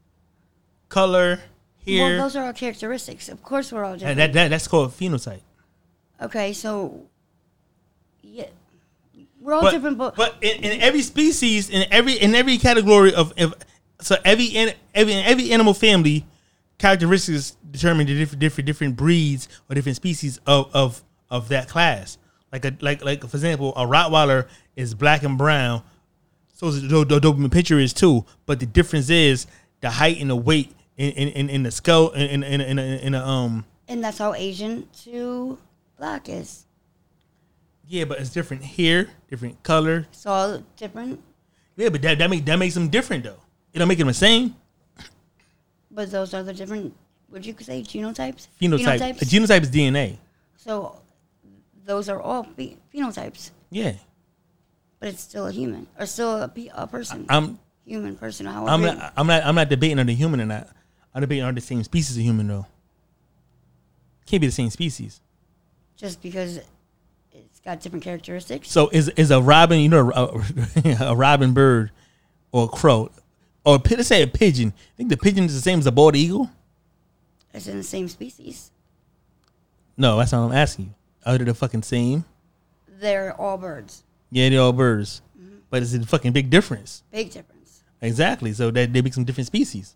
color, 0.88 1.40
hair. 1.86 2.16
well, 2.16 2.24
those 2.24 2.36
are 2.36 2.44
our 2.44 2.52
characteristics. 2.52 3.28
Of 3.28 3.42
course, 3.42 3.72
we're 3.72 3.84
all 3.84 3.94
different. 3.96 4.16
that, 4.18 4.32
that- 4.32 4.48
that's 4.48 4.68
called 4.68 4.90
phenotype. 4.92 5.40
okay, 6.20 6.52
so 6.52 7.06
yeah, 8.22 8.46
we're 9.40 9.54
all 9.54 9.62
but, 9.62 9.70
different, 9.72 9.98
but, 9.98 10.16
but 10.16 10.36
in, 10.40 10.62
in 10.64 10.80
every 10.80 11.02
species, 11.02 11.68
in 11.70 11.86
every 11.90 12.14
in 12.14 12.34
every 12.34 12.58
category 12.58 13.14
of, 13.14 13.32
of 13.38 13.54
so 14.00 14.16
every 14.24 14.46
in 14.46 14.72
every 14.94 15.12
in 15.12 15.24
every 15.24 15.52
animal 15.52 15.74
family, 15.74 16.24
characteristics 16.78 17.56
determine 17.70 18.06
the 18.06 18.14
different 18.16 18.40
different 18.40 18.66
different 18.66 18.96
breeds 18.96 19.48
or 19.68 19.74
different 19.74 19.96
species 19.96 20.38
of 20.46 20.70
of 20.74 21.02
of 21.30 21.48
that 21.48 21.68
class. 21.68 22.18
Like 22.52 22.64
a 22.64 22.76
like 22.80 23.04
like 23.04 23.20
for 23.20 23.36
example, 23.36 23.72
a 23.76 23.86
Rottweiler 23.86 24.46
is 24.76 24.94
black 24.94 25.22
and 25.22 25.36
brown. 25.38 25.82
So 26.54 26.70
the 26.70 27.04
Doberman 27.18 27.48
pinscher 27.48 27.82
is 27.82 27.92
too, 27.92 28.24
but 28.46 28.60
the 28.60 28.66
difference 28.66 29.10
is 29.10 29.46
the 29.80 29.90
height 29.90 30.20
and 30.20 30.30
the 30.30 30.36
weight 30.36 30.72
in 30.96 31.28
in, 31.28 31.50
in, 31.50 31.62
the 31.62 31.70
skull 31.70 32.10
in 32.10 32.42
in 32.42 32.60
in, 32.60 32.78
in, 32.78 32.78
in 32.78 33.14
a 33.14 33.24
um 33.26 33.64
and 33.88 34.02
that's 34.04 34.18
how 34.18 34.34
Asian 34.34 34.88
to 35.04 35.58
black 35.98 36.28
is. 36.28 36.66
yeah, 37.86 38.04
but 38.04 38.18
it's 38.20 38.30
different 38.30 38.62
hair, 38.62 39.08
different 39.28 39.62
color, 39.62 40.06
It's 40.12 40.26
all 40.26 40.62
different, 40.76 41.20
Yeah, 41.76 41.88
but 41.90 42.02
that 42.02 42.18
that 42.18 42.30
make 42.30 42.44
that 42.44 42.56
makes 42.58 42.74
them 42.74 42.88
different 42.88 43.24
though. 43.24 43.40
It 43.72 43.78
don't 43.78 43.88
make 43.88 43.98
them 43.98 44.08
the 44.08 44.14
same 44.14 44.54
but 45.90 46.10
those 46.10 46.32
are 46.34 46.42
the 46.42 46.54
different. 46.54 46.94
Would 47.30 47.44
you 47.46 47.54
say 47.60 47.82
genotypes? 47.82 48.48
phenotype. 48.60 48.98
Phenotypes? 48.98 49.22
A 49.22 49.24
genotype 49.24 49.62
is 49.62 49.70
DNA. 49.70 50.16
so 50.56 51.00
those 51.84 52.08
are 52.08 52.20
all 52.20 52.44
phe- 52.44 52.76
phenotypes, 52.94 53.50
Yeah, 53.70 53.94
but 55.00 55.08
it's 55.08 55.20
still 55.22 55.46
a 55.46 55.52
human 55.52 55.86
or 55.98 56.06
still 56.06 56.36
a, 56.36 56.50
a 56.74 56.86
person, 56.86 57.26
I'm 57.28 57.58
human 57.84 58.16
person. 58.16 58.46
However, 58.46 58.70
I'm 58.70 58.82
not 58.82 59.12
I'm 59.16 59.26
not 59.26 59.44
I'm 59.44 59.54
not 59.54 59.68
debating 59.68 59.98
on 59.98 60.06
the 60.06 60.14
human 60.14 60.40
or 60.40 60.46
not. 60.46 60.68
I'm 61.14 61.20
debating 61.20 61.44
on 61.44 61.54
the 61.54 61.60
same 61.60 61.82
species 61.84 62.16
of 62.16 62.22
human 62.22 62.48
though. 62.48 62.66
Can't 64.26 64.40
be 64.40 64.46
the 64.46 64.52
same 64.52 64.70
species. 64.70 65.20
just 65.96 66.22
because 66.22 66.60
it's 67.32 67.60
got 67.60 67.80
different 67.80 68.04
characteristics. 68.04 68.70
So 68.70 68.88
is 68.92 69.08
is 69.10 69.30
a 69.30 69.40
robin 69.40 69.80
you 69.80 69.88
know 69.88 70.10
a, 70.14 71.10
a 71.10 71.16
robin 71.16 71.52
bird 71.52 71.90
or 72.50 72.64
a 72.64 72.68
crow 72.68 73.10
or 73.64 73.78
let's 73.90 74.08
say 74.08 74.22
a 74.22 74.26
pigeon? 74.26 74.72
I 74.76 74.96
think 74.96 75.08
the 75.10 75.16
pigeon 75.16 75.44
is 75.44 75.54
the 75.54 75.60
same 75.60 75.78
as 75.78 75.86
a 75.86 75.92
bald 75.92 76.16
eagle. 76.16 76.50
It's 77.54 77.66
in 77.66 77.76
the 77.76 77.82
same 77.82 78.08
species. 78.08 78.70
No, 79.96 80.16
that's 80.16 80.32
not 80.32 80.42
what 80.46 80.52
I'm 80.52 80.56
asking 80.58 80.86
you. 80.86 80.94
Are 81.26 81.36
they 81.38 81.44
the 81.44 81.54
fucking 81.54 81.82
same? 81.82 82.24
They're 83.00 83.34
all 83.38 83.58
birds. 83.58 84.02
Yeah, 84.30 84.48
they're 84.48 84.60
all 84.60 84.72
birds, 84.72 85.20
Mm-hmm. 85.38 85.56
but 85.70 85.82
it's 85.82 85.92
a 85.94 86.04
fucking 86.06 86.32
big 86.32 86.48
difference. 86.50 87.02
Big 87.12 87.30
difference. 87.30 87.82
Exactly. 88.00 88.52
So 88.54 88.70
that 88.70 88.92
they 88.92 89.02
make 89.02 89.12
some 89.14 89.24
different 89.24 89.46
species. 89.48 89.94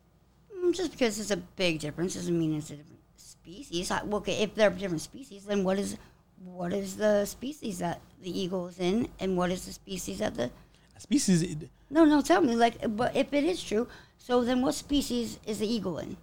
Just 0.76 0.92
because 0.92 1.18
it's 1.18 1.30
a 1.30 1.36
big 1.36 1.80
difference 1.80 2.14
doesn't 2.14 2.38
mean 2.38 2.54
it's 2.56 2.70
a 2.70 2.76
different 2.76 3.00
species. 3.16 3.90
I- 3.90 4.02
well, 4.04 4.18
Okay, 4.18 4.42
if 4.42 4.54
they're 4.54 4.70
different 4.70 5.00
species, 5.02 5.44
then 5.44 5.64
what 5.64 5.78
is 5.78 5.96
what 6.44 6.72
is 6.72 6.96
the 6.96 7.24
species 7.24 7.78
that 7.78 8.00
the 8.22 8.30
eagle 8.40 8.68
is 8.68 8.78
in, 8.78 9.08
and 9.18 9.36
what 9.36 9.50
is 9.50 9.64
the 9.66 9.72
species 9.72 10.18
that 10.18 10.34
the 10.34 10.50
Species. 10.98 11.56
no 11.90 12.04
no 12.04 12.20
tell 12.22 12.40
me 12.40 12.54
like 12.56 12.76
but 12.96 13.14
if 13.16 13.32
it 13.32 13.44
is 13.44 13.62
true, 13.62 13.86
so 14.18 14.42
then 14.44 14.62
what 14.62 14.74
species 14.74 15.38
is 15.46 15.58
the 15.58 15.66
eagle 15.66 15.98
in? 15.98 16.16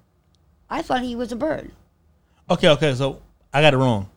I 0.69 0.81
thought 0.81 1.01
he 1.03 1.15
was 1.15 1.31
a 1.31 1.35
bird. 1.35 1.71
Okay, 2.49 2.67
okay. 2.69 2.93
So 2.95 3.21
I 3.53 3.61
got 3.61 3.73
it 3.73 3.77
wrong. 3.77 4.09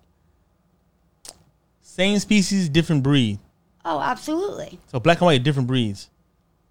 Same 1.82 2.18
species, 2.18 2.68
different 2.68 3.02
breed. 3.02 3.38
Oh, 3.84 4.00
absolutely. 4.00 4.78
So 4.90 4.98
black 5.00 5.18
and 5.20 5.26
white, 5.26 5.42
different 5.42 5.68
breeds. 5.68 6.10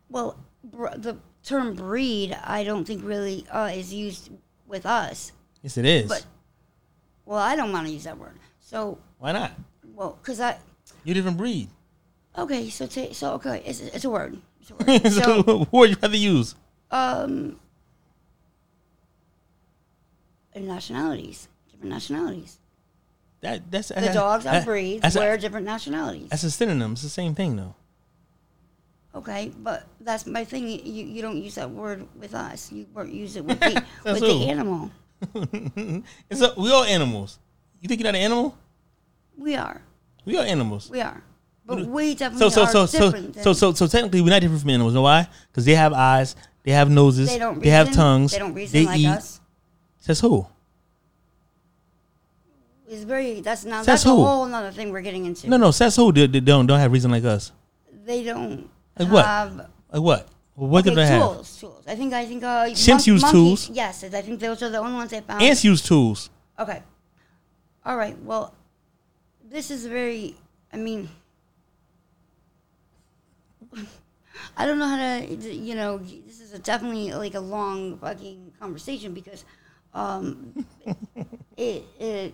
Well, 0.09 0.37
br- 0.63 0.95
the 0.97 1.17
term 1.45 1.75
breed, 1.75 2.35
I 2.43 2.63
don't 2.63 2.85
think 2.85 3.03
really 3.03 3.45
uh, 3.51 3.71
is 3.73 3.93
used 3.93 4.31
with 4.67 4.85
us. 4.85 5.31
Yes, 5.61 5.77
it 5.77 5.85
is. 5.85 6.07
But 6.09 6.25
well, 7.25 7.39
I 7.39 7.55
don't 7.55 7.71
want 7.71 7.87
to 7.87 7.93
use 7.93 8.03
that 8.03 8.17
word. 8.17 8.37
So 8.59 8.97
Why 9.19 9.31
not? 9.31 9.51
well, 9.93 10.17
because 10.21 10.39
I 10.41 10.57
You're 11.03 11.13
a 11.13 11.15
different 11.15 11.37
breed. 11.37 11.69
okay. 12.37 12.69
So 12.69 12.87
ta 12.87 13.13
so 13.13 13.33
okay, 13.33 13.61
it's, 13.65 13.79
it's 13.81 14.05
a 14.05 14.09
word. 14.09 14.37
It's 14.61 14.71
a 14.71 14.75
word. 14.75 15.11
so, 15.11 15.43
what 15.69 15.71
would 15.71 15.89
you 15.91 15.97
rather 16.01 16.17
use? 16.17 16.55
um, 16.91 17.59
nationalities, 20.55 21.47
different 21.71 21.91
nationalities. 21.91 22.59
That 23.41 23.69
that's 23.69 23.89
The 23.89 24.11
dogs 24.13 24.45
are 24.45 24.63
breeds. 24.63 25.01
That's 25.01 25.15
We're 25.15 25.33
a, 25.33 25.37
different 25.37 25.65
nationalities. 25.65 26.29
that's 26.29 26.43
a 26.43 26.51
synonym. 26.51 26.93
It's 26.93 27.01
the 27.03 27.09
same 27.09 27.35
thing, 27.35 27.55
though. 27.57 27.75
Okay, 29.15 29.51
but 29.59 29.87
that's 30.01 30.25
my 30.25 30.43
thing. 30.43 30.67
You, 30.67 31.05
you 31.05 31.21
don't 31.21 31.37
use 31.41 31.55
that 31.55 31.69
word 31.71 32.05
with 32.19 32.35
us. 32.35 32.69
You 32.71 32.85
won't 32.93 33.13
use 33.13 33.37
it 33.37 33.45
with 33.45 33.59
the 33.61 33.83
with 34.03 34.19
who? 34.19 34.39
the 34.39 34.49
animal. 34.49 34.91
it's 36.29 36.41
a, 36.41 36.53
we 36.57 36.69
all 36.71 36.83
animals. 36.83 37.39
You 37.79 37.87
think 37.87 38.01
you're 38.01 38.11
not 38.11 38.15
an 38.15 38.21
animal? 38.21 38.57
We 39.37 39.55
are. 39.55 39.81
We 40.25 40.37
are 40.37 40.43
animals. 40.45 40.89
We 40.89 40.99
are. 41.01 41.23
But 41.65 41.85
we 41.87 42.13
definitely 42.13 42.49
So 42.49 42.49
so 42.49 42.63
are 42.63 42.67
so 42.67 42.85
so 42.85 43.11
different. 43.11 43.35
so 43.41 43.53
so 43.53 43.73
so 43.73 43.87
technically 43.87 44.21
we're 44.21 44.29
not 44.29 44.41
different 44.41 44.61
from 44.61 44.69
animals. 44.71 44.91
You 44.93 44.95
know 44.97 45.01
why? 45.03 45.27
Because 45.49 45.65
they 45.65 45.75
have 45.75 45.93
eyes, 45.93 46.35
they 46.63 46.71
have 46.71 46.89
noses, 46.91 47.29
they 47.29 47.39
don't. 47.39 47.61
they 47.61 47.69
have 47.69 47.91
tongues, 47.93 48.33
They 48.33 48.39
don't 48.39 48.53
reason 48.53 48.85
like 48.85 48.99
eat. 48.99 49.07
us. 49.07 49.39
Says 49.99 50.19
who? 50.19 50.45
It's 52.87 53.03
very. 53.03 53.41
That's 53.41 53.65
now. 53.65 53.77
Says 53.79 53.85
That's 53.85 54.05
a 54.05 54.09
who? 54.09 54.23
whole 54.23 54.53
other 54.53 54.71
thing 54.71 54.91
we're 54.91 55.01
getting 55.01 55.25
into. 55.25 55.49
No, 55.49 55.57
no, 55.57 55.71
says 55.71 55.95
who? 55.95 56.11
They, 56.11 56.27
they 56.27 56.39
don't 56.39 56.67
don't 56.67 56.79
have 56.79 56.91
reason 56.91 57.09
like 57.11 57.23
us. 57.23 57.51
They 58.05 58.23
don't 58.23 58.69
Like 58.97 59.11
what? 59.11 59.25
Like 59.91 60.01
what? 60.01 60.29
What 60.55 60.79
okay, 60.79 60.89
do 60.91 60.95
they 60.95 61.05
have? 61.07 61.21
tools. 61.21 61.59
Tools. 61.59 61.83
I 61.85 61.95
think. 61.95 62.13
I 62.13 62.25
think. 62.25 62.43
Uh, 62.43 62.65
Chimps 62.67 63.07
use 63.07 63.21
monkeys- 63.21 63.31
tools. 63.31 63.69
Yes, 63.69 64.03
I 64.05 64.21
think 64.21 64.39
those 64.39 64.63
are 64.63 64.69
the 64.69 64.77
only 64.79 64.93
ones 64.93 65.11
I 65.11 65.19
found. 65.21 65.41
Ants 65.43 65.65
use 65.65 65.81
tools. 65.81 66.29
Okay. 66.57 66.81
All 67.85 67.97
right. 67.97 68.17
Well, 68.23 68.53
this 69.43 69.69
is 69.69 69.85
very. 69.85 70.35
I 70.71 70.77
mean, 70.77 71.09
I 74.57 74.65
don't 74.65 74.79
know 74.79 74.87
how 74.87 74.97
to. 74.97 75.53
You 75.53 75.75
know, 75.75 75.97
this 75.97 76.39
is 76.39 76.53
a 76.53 76.59
definitely 76.59 77.11
like 77.11 77.33
a 77.35 77.39
long 77.41 77.97
fucking 77.97 78.53
conversation 78.57 79.13
because, 79.13 79.43
um, 79.93 80.65
it 81.57 81.83
it. 81.99 82.33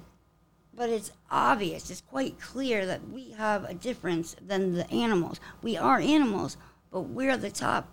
But 0.82 0.90
it's 0.90 1.12
obvious. 1.30 1.92
It's 1.92 2.02
quite 2.02 2.40
clear 2.40 2.88
that 2.88 3.08
we 3.10 3.34
have 3.38 3.66
a 3.66 3.74
difference 3.76 4.36
than 4.44 4.74
the 4.74 4.90
animals. 4.90 5.40
We 5.62 5.78
are 5.78 6.00
animals, 6.00 6.58
but 6.92 7.02
we're 7.02 7.38
the 7.38 7.52
top 7.52 7.88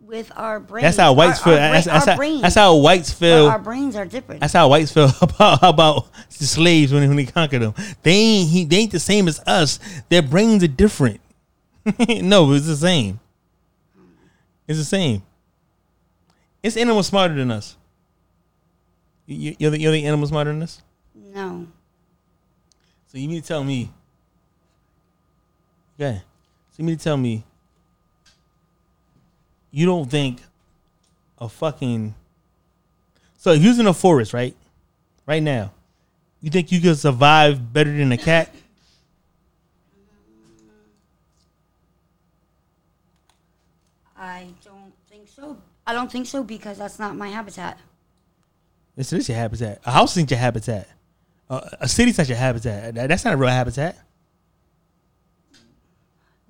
with 0.00 0.32
our 0.34 0.58
brains. 0.58 0.84
That's 0.84 0.96
how 0.96 1.12
whites 1.12 1.40
Our- 1.40 1.44
feel. 1.44 1.52
our 1.52 1.58
that's, 1.72 1.84
that's, 1.84 2.06
how, 2.06 2.16
brains. 2.16 2.40
that's 2.40 2.54
how 2.54 2.76
whites 2.78 3.10
But 3.12 3.18
feel. 3.18 3.46
our 3.48 3.58
brains 3.58 3.96
are 3.96 4.06
different. 4.06 4.40
That's 4.40 4.54
how 4.54 4.66
whites 4.70 4.90
feel 4.90 5.10
about 5.20 5.58
about 5.62 6.06
the 6.38 6.46
slaves 6.46 6.90
when, 6.90 7.06
when 7.06 7.18
they 7.18 7.26
conquered 7.26 7.60
them. 7.60 7.74
They 8.02 8.12
ain't 8.12 8.48
he, 8.48 8.64
they 8.64 8.76
ain't 8.76 8.92
the 8.92 8.98
same 8.98 9.28
as 9.28 9.38
us. 9.40 9.78
Their 10.08 10.22
brains 10.22 10.64
are 10.64 10.68
different. 10.68 11.20
no, 12.08 12.50
it's 12.54 12.64
the 12.66 12.76
same. 12.76 13.20
It's 14.66 14.78
the 14.78 14.86
same. 14.86 15.22
It's 16.62 16.78
animals 16.78 17.08
smarter 17.08 17.34
than 17.34 17.50
us. 17.50 17.76
You, 19.26 19.54
you're 19.58 19.70
the 19.70 19.78
you're 19.78 19.92
the 19.92 20.06
animal 20.06 20.26
smarter 20.26 20.50
than 20.50 20.62
us. 20.62 20.80
no. 21.14 21.66
So 23.12 23.18
you 23.18 23.28
mean 23.28 23.42
to 23.42 23.46
tell 23.46 23.62
me? 23.62 23.92
Okay. 26.00 26.22
So 26.70 26.76
you 26.78 26.84
mean 26.84 26.96
to 26.96 27.04
tell 27.04 27.18
me? 27.18 27.44
You 29.70 29.84
don't 29.84 30.10
think 30.10 30.40
a 31.38 31.46
fucking 31.46 32.14
so 33.42 33.50
if 33.50 33.60
you're 33.60 33.78
in 33.80 33.88
a 33.88 33.92
forest, 33.92 34.32
right? 34.32 34.54
Right 35.26 35.42
now, 35.42 35.72
you 36.40 36.48
think 36.48 36.70
you 36.70 36.80
could 36.80 36.96
survive 36.96 37.72
better 37.72 37.92
than 37.92 38.12
a 38.12 38.16
cat? 38.16 38.54
I 44.16 44.46
don't 44.64 44.92
think 45.10 45.28
so. 45.28 45.58
I 45.84 45.92
don't 45.92 46.10
think 46.10 46.28
so 46.28 46.44
because 46.44 46.78
that's 46.78 47.00
not 47.00 47.16
my 47.16 47.30
habitat. 47.30 47.80
This 48.94 49.12
is 49.12 49.28
your 49.28 49.38
habitat. 49.38 49.80
A 49.84 49.90
house 49.90 50.16
isn't 50.16 50.30
your 50.30 50.38
habitat. 50.38 50.88
Uh, 51.52 51.68
a 51.80 51.88
city's 51.88 52.16
not 52.16 52.30
a 52.30 52.34
habitat. 52.34 52.94
That- 52.94 53.08
That's 53.08 53.24
not 53.26 53.34
a 53.34 53.36
real 53.36 53.50
habitat. 53.50 53.98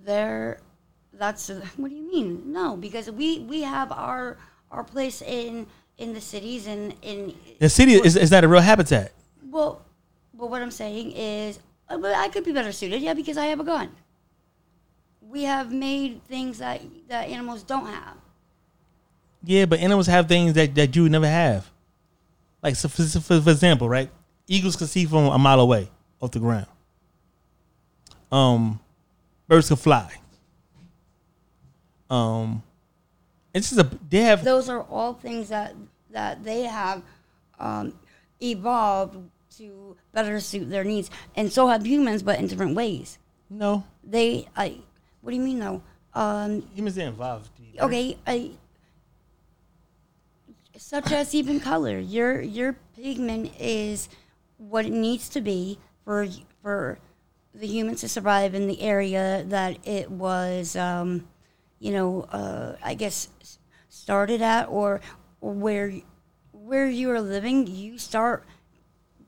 There, 0.04 0.60
that's 1.12 1.48
what 1.76 1.88
do 1.90 1.94
you 1.94 2.08
mean? 2.10 2.52
No, 2.52 2.76
because 2.76 3.10
we 3.10 3.40
we 3.40 3.62
have 3.62 3.92
our 3.92 4.36
our 4.70 4.84
place 4.84 5.22
in 5.22 5.66
in 5.98 6.12
the 6.14 6.20
cities 6.20 6.66
and 6.66 6.94
in 7.02 7.34
The 7.60 7.68
city 7.68 7.94
is, 7.94 8.16
is 8.16 8.30
not 8.30 8.42
a 8.44 8.48
real 8.48 8.60
habitat. 8.60 9.12
well, 9.50 9.82
but 10.34 10.50
what 10.50 10.62
I'm 10.62 10.70
saying 10.72 11.12
is, 11.12 11.58
uh, 11.88 11.98
I 12.16 12.28
could 12.28 12.44
be 12.44 12.52
better 12.52 12.72
suited, 12.72 13.00
yeah, 13.02 13.14
because 13.14 13.36
I 13.36 13.46
have 13.46 13.60
a 13.60 13.64
gun. 13.64 13.90
We 15.20 15.44
have 15.44 15.72
made 15.72 16.24
things 16.24 16.58
that 16.58 16.80
that 17.08 17.28
animals 17.28 17.62
don't 17.62 17.86
have. 17.86 18.16
Yeah, 19.44 19.66
but 19.66 19.78
animals 19.80 20.06
have 20.06 20.26
things 20.28 20.54
that, 20.54 20.74
that 20.76 20.94
you 20.96 21.02
would 21.04 21.12
never 21.12 21.26
have. 21.28 21.68
Like, 22.62 22.76
so 22.76 22.88
for, 22.88 23.02
for, 23.04 23.40
for 23.40 23.50
example, 23.50 23.88
right? 23.88 24.08
Eagles 24.46 24.76
can 24.76 24.86
see 24.86 25.04
from 25.04 25.26
a 25.26 25.38
mile 25.38 25.60
away 25.60 25.88
off 26.20 26.30
the 26.30 26.38
ground. 26.38 26.66
Um, 28.30 28.80
birds 29.48 29.68
can 29.68 29.76
fly. 29.76 30.12
Um, 32.08 32.62
it's 33.54 33.70
just 33.70 33.80
a 33.80 33.98
they 34.08 34.20
have 34.20 34.44
Those 34.44 34.68
are 34.68 34.82
all 34.82 35.14
things 35.14 35.48
that 35.48 35.74
that 36.10 36.44
they 36.44 36.62
have 36.62 37.02
um, 37.58 37.94
evolved 38.40 39.16
to 39.56 39.96
better 40.12 40.40
suit 40.40 40.68
their 40.70 40.84
needs, 40.84 41.10
and 41.36 41.52
so 41.52 41.68
have 41.68 41.86
humans, 41.86 42.22
but 42.22 42.38
in 42.38 42.46
different 42.46 42.74
ways. 42.74 43.18
no 43.48 43.84
They, 44.04 44.48
I, 44.56 44.78
what 45.20 45.30
do 45.30 45.36
you 45.36 45.42
mean 45.42 45.58
though? 45.58 45.82
Um, 46.14 46.68
humans 46.74 46.98
are 46.98 47.02
involved. 47.02 47.48
okay, 47.80 48.18
I, 48.26 48.52
such 50.76 51.12
as 51.12 51.34
even 51.34 51.60
color. 51.60 51.98
Your 51.98 52.40
your 52.40 52.76
pigment 52.96 53.52
is 53.58 54.08
what 54.68 54.86
it 54.86 54.92
needs 54.92 55.28
to 55.30 55.40
be 55.40 55.78
for 56.04 56.26
for 56.62 56.98
the 57.54 57.66
humans 57.66 58.00
to 58.00 58.08
survive 58.08 58.54
in 58.54 58.66
the 58.66 58.80
area 58.80 59.44
that 59.48 59.76
it 59.86 60.10
was, 60.10 60.74
um, 60.76 61.28
you 61.78 61.92
know, 61.92 62.22
uh, 62.32 62.76
I 62.82 62.94
guess 62.94 63.28
started 63.88 64.40
at, 64.40 64.68
or, 64.68 65.00
where 65.40 65.92
where 66.52 66.86
you 66.88 67.10
are 67.10 67.20
living, 67.20 67.66
you 67.66 67.98
start 67.98 68.44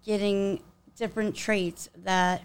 getting 0.04 0.62
different 0.96 1.34
traits 1.34 1.90
that 2.04 2.42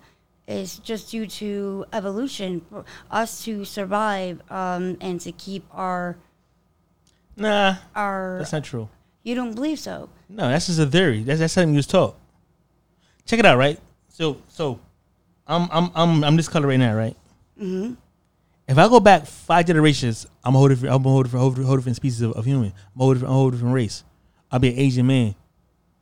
is 0.48 0.80
just 0.80 1.12
due 1.12 1.28
to 1.28 1.86
evolution 1.94 2.60
for 2.70 2.84
us 3.12 3.44
to 3.46 3.64
survive 3.64 4.42
um, 4.52 4.98
and 5.00 5.22
to 5.22 5.32
keep 5.32 5.64
our 5.72 6.18
Nah, 7.38 7.76
our. 7.96 8.38
that's 8.40 8.52
not 8.52 8.64
true. 8.66 8.90
You 9.24 9.36
don't 9.36 9.54
believe 9.54 9.80
so? 9.80 10.10
No, 10.28 10.50
that's 10.50 10.68
just 10.68 10.80
a 10.80 10.86
theory. 10.88 11.24
That's 11.24 11.40
that's 11.40 11.54
something 11.54 11.74
you 11.74 11.78
was 11.78 11.88
taught. 11.88 12.18
Check 13.30 13.38
it 13.38 13.46
out, 13.46 13.60
right? 13.60 13.80
So 14.08 14.42
so, 14.48 14.80
I'm 15.46 15.70
I'm 15.72 15.92
I'm 15.94 16.24
I'm 16.24 16.36
this 16.36 16.48
color 16.48 16.66
right 16.68 16.80
now, 16.80 16.96
right? 16.96 17.16
Mm-hmm. 17.62 17.94
If 18.68 18.76
I 18.76 18.88
go 18.88 19.00
back 19.00 19.28
five 19.28 19.68
generations, 19.68 20.26
I'm 20.44 20.56
a 20.56 20.58
whole 20.58 20.68
different. 20.68 20.96
I'm 20.96 21.06
a 21.06 21.10
whole 21.10 21.22
different, 21.22 21.42
whole 21.42 21.50
different, 21.52 21.68
whole 21.68 21.78
different 21.78 21.96
species 21.98 22.22
of, 22.24 22.32
of 22.32 22.44
human. 22.46 22.74
I'm 22.96 23.02
a 23.02 23.04
whole 23.04 23.14
different, 23.14 23.32
a 23.32 23.36
whole 23.36 23.52
different 23.52 23.76
race. 23.76 24.04
I'll 24.52 24.58
be 24.58 24.70
an 24.70 24.80
Asian 24.80 25.06
man. 25.06 25.36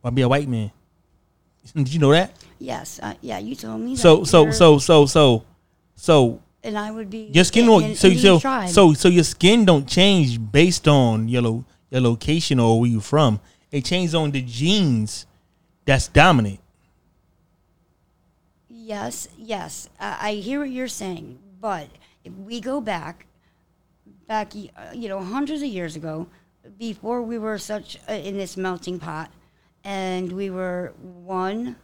I'll 0.02 0.10
be 0.10 0.22
a 0.22 0.28
white 0.28 0.48
man. 0.48 0.70
Did 1.74 1.92
you 1.92 2.00
know 2.00 2.12
that? 2.12 2.32
Yes. 2.58 2.98
Uh, 3.02 3.12
yeah. 3.20 3.36
You 3.36 3.54
told 3.54 3.82
me. 3.82 3.94
So 3.94 4.20
that 4.20 4.26
so 4.26 4.50
so 4.50 4.78
so 4.78 5.04
so 5.04 5.44
so 5.96 6.40
And 6.62 6.78
I 6.78 6.90
would 6.90 7.10
be. 7.10 7.30
your 7.34 7.44
skin 7.44 7.68
in- 7.68 7.90
in 7.90 7.94
so 7.94 8.10
so 8.14 8.40
tribe. 8.40 8.70
so 8.70 8.94
so 8.94 9.08
your 9.08 9.24
skin 9.24 9.66
don't 9.66 9.86
change 9.86 10.40
based 10.50 10.88
on 10.88 11.28
your 11.28 11.42
lo, 11.42 11.64
your 11.90 12.00
location 12.00 12.58
or 12.58 12.80
where 12.80 12.88
you 12.88 13.00
from. 13.00 13.38
It 13.70 13.84
changes 13.84 14.14
on 14.14 14.30
the 14.30 14.40
genes 14.40 15.26
that's 15.84 16.08
dominant. 16.08 16.60
Yes, 18.88 19.28
yes, 19.36 19.90
I 20.00 20.30
I 20.30 20.32
hear 20.36 20.60
what 20.60 20.70
you're 20.70 20.88
saying, 20.88 21.38
but 21.60 21.88
if 22.24 22.32
we 22.32 22.58
go 22.58 22.80
back, 22.80 23.26
back, 24.26 24.52
uh, 24.56 24.92
you 24.94 25.10
know, 25.10 25.20
hundreds 25.20 25.60
of 25.60 25.68
years 25.68 25.94
ago, 25.94 26.26
before 26.78 27.20
we 27.20 27.36
were 27.38 27.58
such 27.58 27.98
uh, 28.08 28.12
in 28.14 28.38
this 28.38 28.56
melting 28.56 28.98
pot, 28.98 29.30
and 29.84 30.32
we 30.32 30.48
were 30.48 30.94
one, 31.02 31.76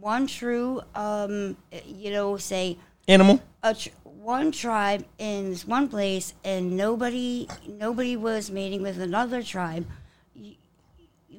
one 0.00 0.26
true, 0.26 0.80
um, 0.94 1.58
you 1.84 2.10
know, 2.10 2.38
say 2.38 2.78
Animal. 3.08 3.42
a 3.62 3.74
tr- 3.74 3.90
one 4.04 4.52
tribe 4.52 5.04
in 5.18 5.50
this 5.50 5.66
one 5.66 5.86
place, 5.86 6.32
and 6.44 6.78
nobody, 6.78 7.46
nobody 7.68 8.16
was 8.16 8.50
mating 8.50 8.80
with 8.80 8.98
another 8.98 9.42
tribe. 9.42 9.84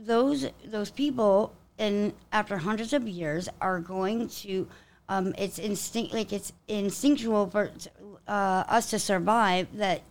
Those 0.06 0.48
those 0.64 0.92
people, 0.92 1.56
and 1.80 2.14
after 2.32 2.58
hundreds 2.58 2.94
of 2.94 3.08
years, 3.08 3.50
are 3.60 3.80
going 3.80 4.28
to. 4.46 4.68
Um, 5.10 5.34
it's 5.38 5.60
instinct, 5.60 6.14
like 6.14 6.32
it's 6.32 6.54
instinctual 6.68 7.50
for 7.50 7.72
uh, 8.28 8.64
us 8.68 8.90
to 8.92 9.00
survive. 9.00 9.68
That 9.78 10.02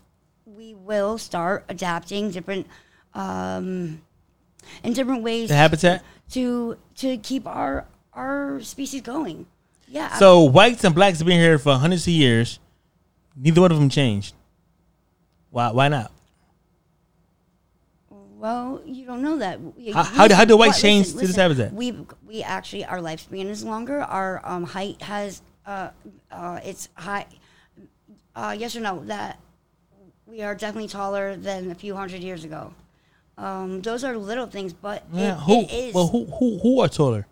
we 0.44 0.74
will 0.74 1.18
start 1.18 1.64
adapting 1.68 2.30
different, 2.30 2.66
um, 3.14 4.02
in 4.84 4.92
different 4.92 5.22
ways 5.22 5.48
The 5.48 5.56
habitat. 5.56 6.02
to 6.32 6.76
to 6.96 7.16
keep 7.18 7.46
our 7.46 7.86
our 8.12 8.60
species 8.60 9.00
going. 9.00 9.46
Yeah. 9.88 10.14
So 10.18 10.42
whites 10.42 10.84
and 10.84 10.94
blacks 10.94 11.18
have 11.18 11.26
been 11.26 11.40
here 11.40 11.58
for 11.58 11.74
hundreds 11.76 12.06
of 12.06 12.12
years. 12.12 12.58
Neither 13.36 13.60
one 13.60 13.72
of 13.72 13.78
them 13.78 13.88
changed. 13.88 14.34
Why? 15.50 15.70
Why 15.70 15.88
not? 15.88 16.12
Well, 18.42 18.82
you 18.84 19.06
don't 19.06 19.22
know 19.22 19.38
that. 19.38 19.60
How- 19.94 20.02
how 20.02 20.26
do- 20.26 20.34
how 20.34 20.44
do 20.44 20.56
whites 20.56 20.74
what- 20.78 20.82
change 20.82 21.12
to 21.12 21.18
this 21.18 21.36
habitat? 21.36 21.72
We 21.72 21.92
we 22.26 22.42
actually 22.42 22.84
our 22.84 22.98
lifespan 22.98 23.46
is 23.46 23.62
longer. 23.62 24.00
Our 24.02 24.40
um, 24.42 24.64
height 24.64 25.00
has 25.02 25.42
uh, 25.64 25.90
uh, 26.32 26.58
it's 26.64 26.88
high. 26.96 27.26
Uh, 28.34 28.52
yes 28.58 28.74
or 28.74 28.80
no? 28.80 28.94
That 29.04 29.38
we 30.26 30.42
are 30.42 30.56
definitely 30.56 30.88
taller 30.88 31.36
than 31.36 31.70
a 31.70 31.76
few 31.76 31.94
hundred 31.94 32.20
years 32.22 32.42
ago. 32.42 32.74
Um, 33.38 33.80
those 33.80 34.02
are 34.02 34.16
little 34.18 34.46
things, 34.48 34.72
but 34.72 35.04
Yeah, 35.12 35.34
it, 35.36 35.40
who? 35.46 35.60
it 35.60 35.70
is. 35.72 35.94
Well, 35.94 36.08
who, 36.08 36.24
who? 36.38 36.58
Who 36.64 36.80
are 36.80 36.88
taller? 36.88 37.28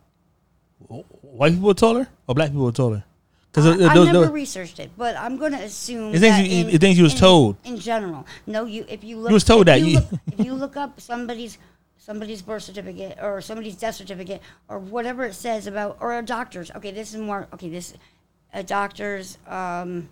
White 1.23 1.55
people 1.55 1.71
are 1.71 1.75
taller, 1.87 2.07
or 2.29 2.35
black 2.37 2.51
people 2.53 2.69
are 2.69 2.73
taller? 2.83 3.03
Because 3.53 3.67
I, 3.67 3.91
I 3.91 3.95
those, 3.95 4.07
never 4.07 4.21
those, 4.27 4.31
researched 4.31 4.79
it, 4.79 4.91
but 4.97 5.17
I'm 5.17 5.37
going 5.37 5.53
to 5.53 5.59
assume 5.59 6.15
It 6.15 6.21
thinks 6.21 6.37
that 6.39 6.47
you- 6.47 6.69
in, 6.91 6.97
you 6.97 7.03
was 7.03 7.15
in- 7.15 7.19
told. 7.19 7.57
in 7.65 7.79
general. 7.79 8.25
No, 8.47 8.65
you 8.65 8.85
if 8.89 9.03
you 9.03 9.17
look 9.19 9.33
was 9.33 9.43
told 9.45 9.63
if 9.69 9.75
that. 9.75 9.81
you 9.81 9.87
You- 9.87 9.95
look, 9.99 10.09
if 10.39 10.47
you 10.47 10.55
look 10.55 10.77
up 10.77 11.01
somebody's 11.01 11.59
somebody's 11.99 12.43
birth 12.43 12.63
certificate 12.63 13.19
or 13.23 13.41
somebody's 13.41 13.77
death 13.77 13.97
certificate 13.97 14.41
or 14.69 14.79
whatever 14.79 15.25
it 15.25 15.35
says 15.35 15.67
about 15.67 15.97
or 16.01 16.17
a 16.19 16.23
doctor's. 16.23 16.71
Okay, 16.73 16.93
this 16.93 17.13
is 17.13 17.21
more. 17.21 17.49
Okay, 17.53 17.69
this 17.69 17.93
a 18.53 18.63
doctor's. 18.63 19.37
Um, 19.49 20.09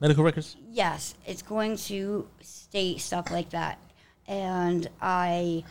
medical 0.00 0.24
records. 0.24 0.56
yes, 0.70 1.14
it's 1.24 1.42
going 1.42 1.76
to 1.76 2.26
state 2.40 3.00
stuff 3.00 3.30
like 3.30 3.50
that. 3.50 3.78
And 4.26 4.88
I 5.00 5.62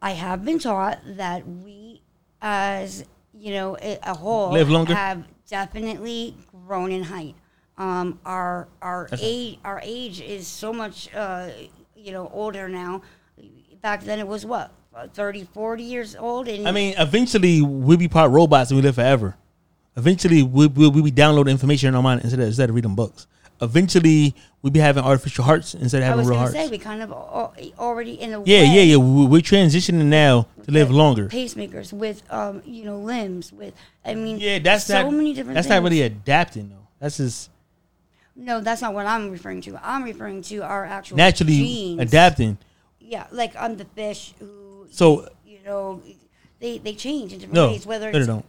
I 0.00 0.12
have 0.12 0.42
been 0.44 0.58
taught 0.58 0.98
that 1.04 1.46
we 1.46 2.00
as 2.40 3.04
you 3.34 3.52
know 3.52 3.76
a, 3.80 3.98
a 4.02 4.14
whole 4.14 4.52
Live 4.52 4.70
longer? 4.70 4.94
have 4.94 5.24
definitely 5.50 6.34
grown 6.66 6.92
in 6.92 7.02
height. 7.02 7.34
Um, 7.76 8.20
our 8.24 8.68
our 8.80 9.08
That's- 9.10 9.20
age 9.22 9.58
our 9.64 9.80
age 9.82 10.20
is 10.20 10.46
so 10.46 10.72
much 10.72 11.12
uh, 11.14 11.48
you 11.96 12.12
know 12.12 12.30
older 12.32 12.68
now. 12.68 13.02
Back 13.82 14.02
then 14.04 14.18
it 14.18 14.28
was 14.28 14.44
what 14.44 14.72
30, 15.14 15.44
40 15.54 15.82
years 15.82 16.16
old 16.16 16.48
and 16.48 16.68
I 16.68 16.72
mean, 16.72 16.94
eventually 16.98 17.62
we'll 17.62 17.96
be 17.96 18.08
part 18.08 18.30
robots 18.30 18.70
and 18.70 18.76
we 18.76 18.82
live 18.82 18.96
forever. 18.96 19.36
Eventually 19.96 20.42
we'll, 20.42 20.68
we'll, 20.68 20.90
we'll 20.90 21.02
be 21.04 21.10
downloading 21.10 21.52
information 21.52 21.88
in 21.88 21.94
our 21.94 22.02
mind 22.02 22.20
instead 22.22 22.40
of, 22.40 22.46
instead 22.46 22.68
of 22.68 22.74
reading 22.74 22.94
books. 22.94 23.26
Eventually 23.62 24.34
we'll 24.62 24.70
be 24.72 24.80
having 24.80 25.04
artificial 25.04 25.44
hearts 25.44 25.74
instead 25.74 25.98
of 26.02 26.04
I 26.04 26.06
having 26.08 26.18
was 26.20 26.28
real 26.28 26.34
going 26.38 26.40
hearts. 26.52 26.54
to 26.54 26.64
say 26.64 26.70
we 26.70 26.78
kind 26.78 27.02
of 27.02 27.10
al- 27.10 27.54
already 27.78 28.14
in 28.14 28.32
a 28.32 28.38
yeah, 28.44 28.60
way 28.60 28.64
yeah, 28.76 28.82
yeah. 28.82 28.96
We- 28.96 29.26
We're 29.26 29.40
transitioning 29.42 30.04
now 30.06 30.46
to 30.64 30.70
live 30.72 30.90
longer. 30.90 31.28
pacemakers 31.28 31.92
with 31.92 32.22
um 32.30 32.62
you 32.64 32.84
know 32.84 32.98
limbs 32.98 33.52
with 33.52 33.74
I 34.04 34.14
mean 34.14 34.38
Yeah, 34.38 34.58
that's 34.60 34.84
so 34.86 35.02
not. 35.02 35.12
many 35.12 35.34
different 35.34 35.54
that's 35.56 35.66
things. 35.66 35.76
not 35.76 35.82
really 35.82 36.02
adapting 36.02 36.70
though. 36.70 36.86
That's 37.00 37.16
just 37.18 37.50
no 38.36 38.60
that's 38.60 38.80
not 38.82 38.94
what 38.94 39.06
I'm 39.06 39.30
referring 39.30 39.60
to 39.62 39.78
I'm 39.82 40.04
referring 40.04 40.40
to 40.42 40.58
our 40.62 40.84
actual 40.86 41.16
naturally 41.18 41.56
genes. 41.56 42.00
adapting. 42.00 42.56
yeah 42.98 43.26
like 43.32 43.54
on 43.60 43.76
the 43.76 43.84
fish 43.84 44.32
who 44.38 44.86
So 44.90 45.28
you 45.46 45.58
know 45.66 46.00
they 46.60 46.78
they 46.78 46.94
change 46.94 47.32
in 47.34 47.38
different 47.40 47.54
no, 47.54 47.68
ways 47.68 47.84
whether 47.86 48.10
no, 48.10 48.18
it's 48.18 48.26
they 48.26 48.32
don't. 48.32 48.44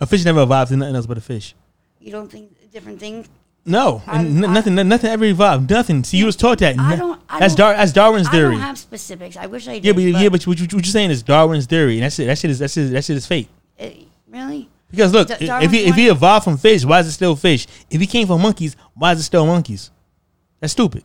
A 0.00 0.06
fish 0.06 0.24
never 0.24 0.42
evolved 0.42 0.70
to 0.70 0.76
nothing 0.76 0.96
else 0.96 1.06
but 1.06 1.18
a 1.18 1.20
fish. 1.20 1.54
you 2.00 2.10
don't 2.10 2.30
think 2.30 2.50
different 2.72 2.98
things 2.98 3.28
No, 3.66 4.02
and 4.06 4.44
n- 4.44 4.50
I- 4.50 4.52
nothing, 4.52 4.74
nothing 4.74 5.10
ever 5.10 5.24
evolved. 5.24 5.70
Nothing. 5.70 6.04
See, 6.04 6.18
you 6.18 6.26
was 6.26 6.36
taught 6.36 6.58
that. 6.58 6.78
I 6.78 6.96
don't- 6.96 7.18
I 7.30 7.38
that's 7.40 7.54
don't- 7.54 7.68
Dar- 7.68 7.76
that's 7.78 7.92
Darwin's 7.92 8.28
theory. 8.28 8.48
I 8.48 8.58
don't 8.58 8.60
have 8.60 8.78
specifics 8.78 9.36
I 9.38 9.46
wish 9.46 9.66
I 9.66 9.74
did 9.78 9.84
yeah, 9.86 9.92
but, 9.92 10.02
yeah, 10.02 10.12
but 10.28 10.32
but 10.32 10.46
what, 10.46 10.58
you- 10.58 10.64
what 10.64 10.72
you're 10.74 10.82
saying 10.84 11.10
is 11.10 11.22
Darwin's 11.22 11.64
theory, 11.64 11.94
and 11.94 12.02
that's 12.04 12.18
it. 12.18 12.26
That 12.26 12.36
shit 12.38 12.50
is 12.50 12.58
that 12.58 12.70
shit, 12.70 12.90
that 12.92 13.02
shit 13.04 13.16
is 13.16 13.26
fake. 13.26 13.48
it, 13.78 14.06
really 14.30 14.68
Because 14.90 15.12
look, 15.14 15.28
Da- 15.28 15.60
if 15.60 15.70
he 15.70 15.78
if 15.86 15.94
he 15.94 16.08
evolved 16.08 16.44
from 16.44 16.58
fish, 16.58 16.84
why 16.84 17.00
is 17.00 17.06
it 17.06 17.12
still 17.12 17.36
fish? 17.36 17.66
If 17.90 18.00
he 18.02 18.06
came 18.06 18.26
from 18.26 18.42
monkeys, 18.42 18.76
why 18.94 19.12
is 19.12 19.20
it 19.20 19.22
still 19.22 19.46
monkeys? 19.46 19.90
That's 20.60 20.72
stupid. 20.74 21.02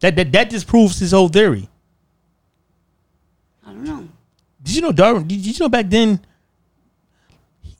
That 0.00 0.14
that 0.14 0.30
that 0.32 0.50
disproves 0.50 1.00
his 1.00 1.10
whole 1.10 1.28
theory. 1.28 1.68
I 3.66 3.70
don't 3.72 3.82
know 3.84 4.08
Did 4.62 4.76
you 4.76 4.82
know 4.82 4.92
Darwin? 4.92 5.26
Did 5.26 5.44
you 5.44 5.52
know 5.58 5.68
back 5.68 5.86
then? 5.90 6.20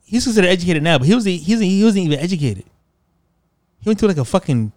He's 0.05 0.25
considered 0.25 0.49
educated 0.49 0.83
now, 0.83 0.99
but 0.99 1.07
he 1.07 1.15
was 1.15 1.25
he 1.25 1.39
was 1.55 1.61
he 1.61 1.85
wasn't 1.85 2.07
even 2.07 2.19
educated. 2.19 2.65
He 3.85 3.91
went 3.91 3.99
to 4.01 4.07
like 4.07 4.17
a 4.17 4.25
fucking. 4.25 4.73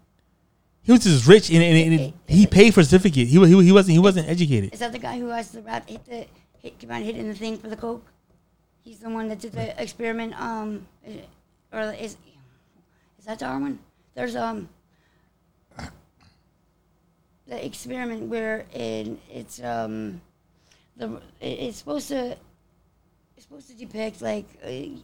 He 0.83 0.91
was 0.91 1.01
just 1.03 1.25
rich 1.27 1.49
and, 1.49 1.63
and, 1.63 1.93
and 2.01 2.13
he 2.27 2.45
paid 2.45 2.73
for 2.73 2.81
a 2.81 2.83
certificate. 2.83 3.27
He, 3.27 3.39
he 3.39 3.63
he 3.63 3.71
wasn't 3.71 3.93
he 3.93 3.99
wasn't 3.99 4.27
educated. 4.27 4.73
is 4.73 4.79
that 4.79 4.91
the 4.91 4.99
guy 4.99 5.17
who 5.17 5.27
has 5.27 5.51
the 5.51 5.61
rat 5.61 5.89
hit 5.89 6.05
the 6.05 6.25
hit 6.61 6.77
keep 6.79 6.91
on 6.91 7.01
hitting 7.01 7.27
the 7.27 7.33
thing 7.33 7.57
for 7.57 7.67
the 7.69 7.75
coke 7.77 8.05
he's 8.83 8.99
the 8.99 9.09
one 9.09 9.27
that 9.29 9.39
did 9.39 9.51
the 9.53 9.81
experiment 9.81 10.33
um 10.41 10.85
is- 11.05 11.21
or 11.73 11.81
is 11.93 12.17
is 13.19 13.25
that 13.25 13.39
Darwin 13.39 13.79
there's 14.15 14.35
um 14.35 14.67
the 17.47 17.65
experiment 17.65 18.23
where 18.29 18.65
in 18.73 19.19
it's 19.29 19.61
um 19.63 20.21
the 20.97 21.15
it- 21.39 21.59
it's 21.67 21.77
supposed 21.77 22.07
to 22.09 22.31
it's 23.35 23.43
supposed 23.45 23.67
to 23.69 23.75
depict 23.75 24.21
like 24.21 24.47
uh, 24.65 24.97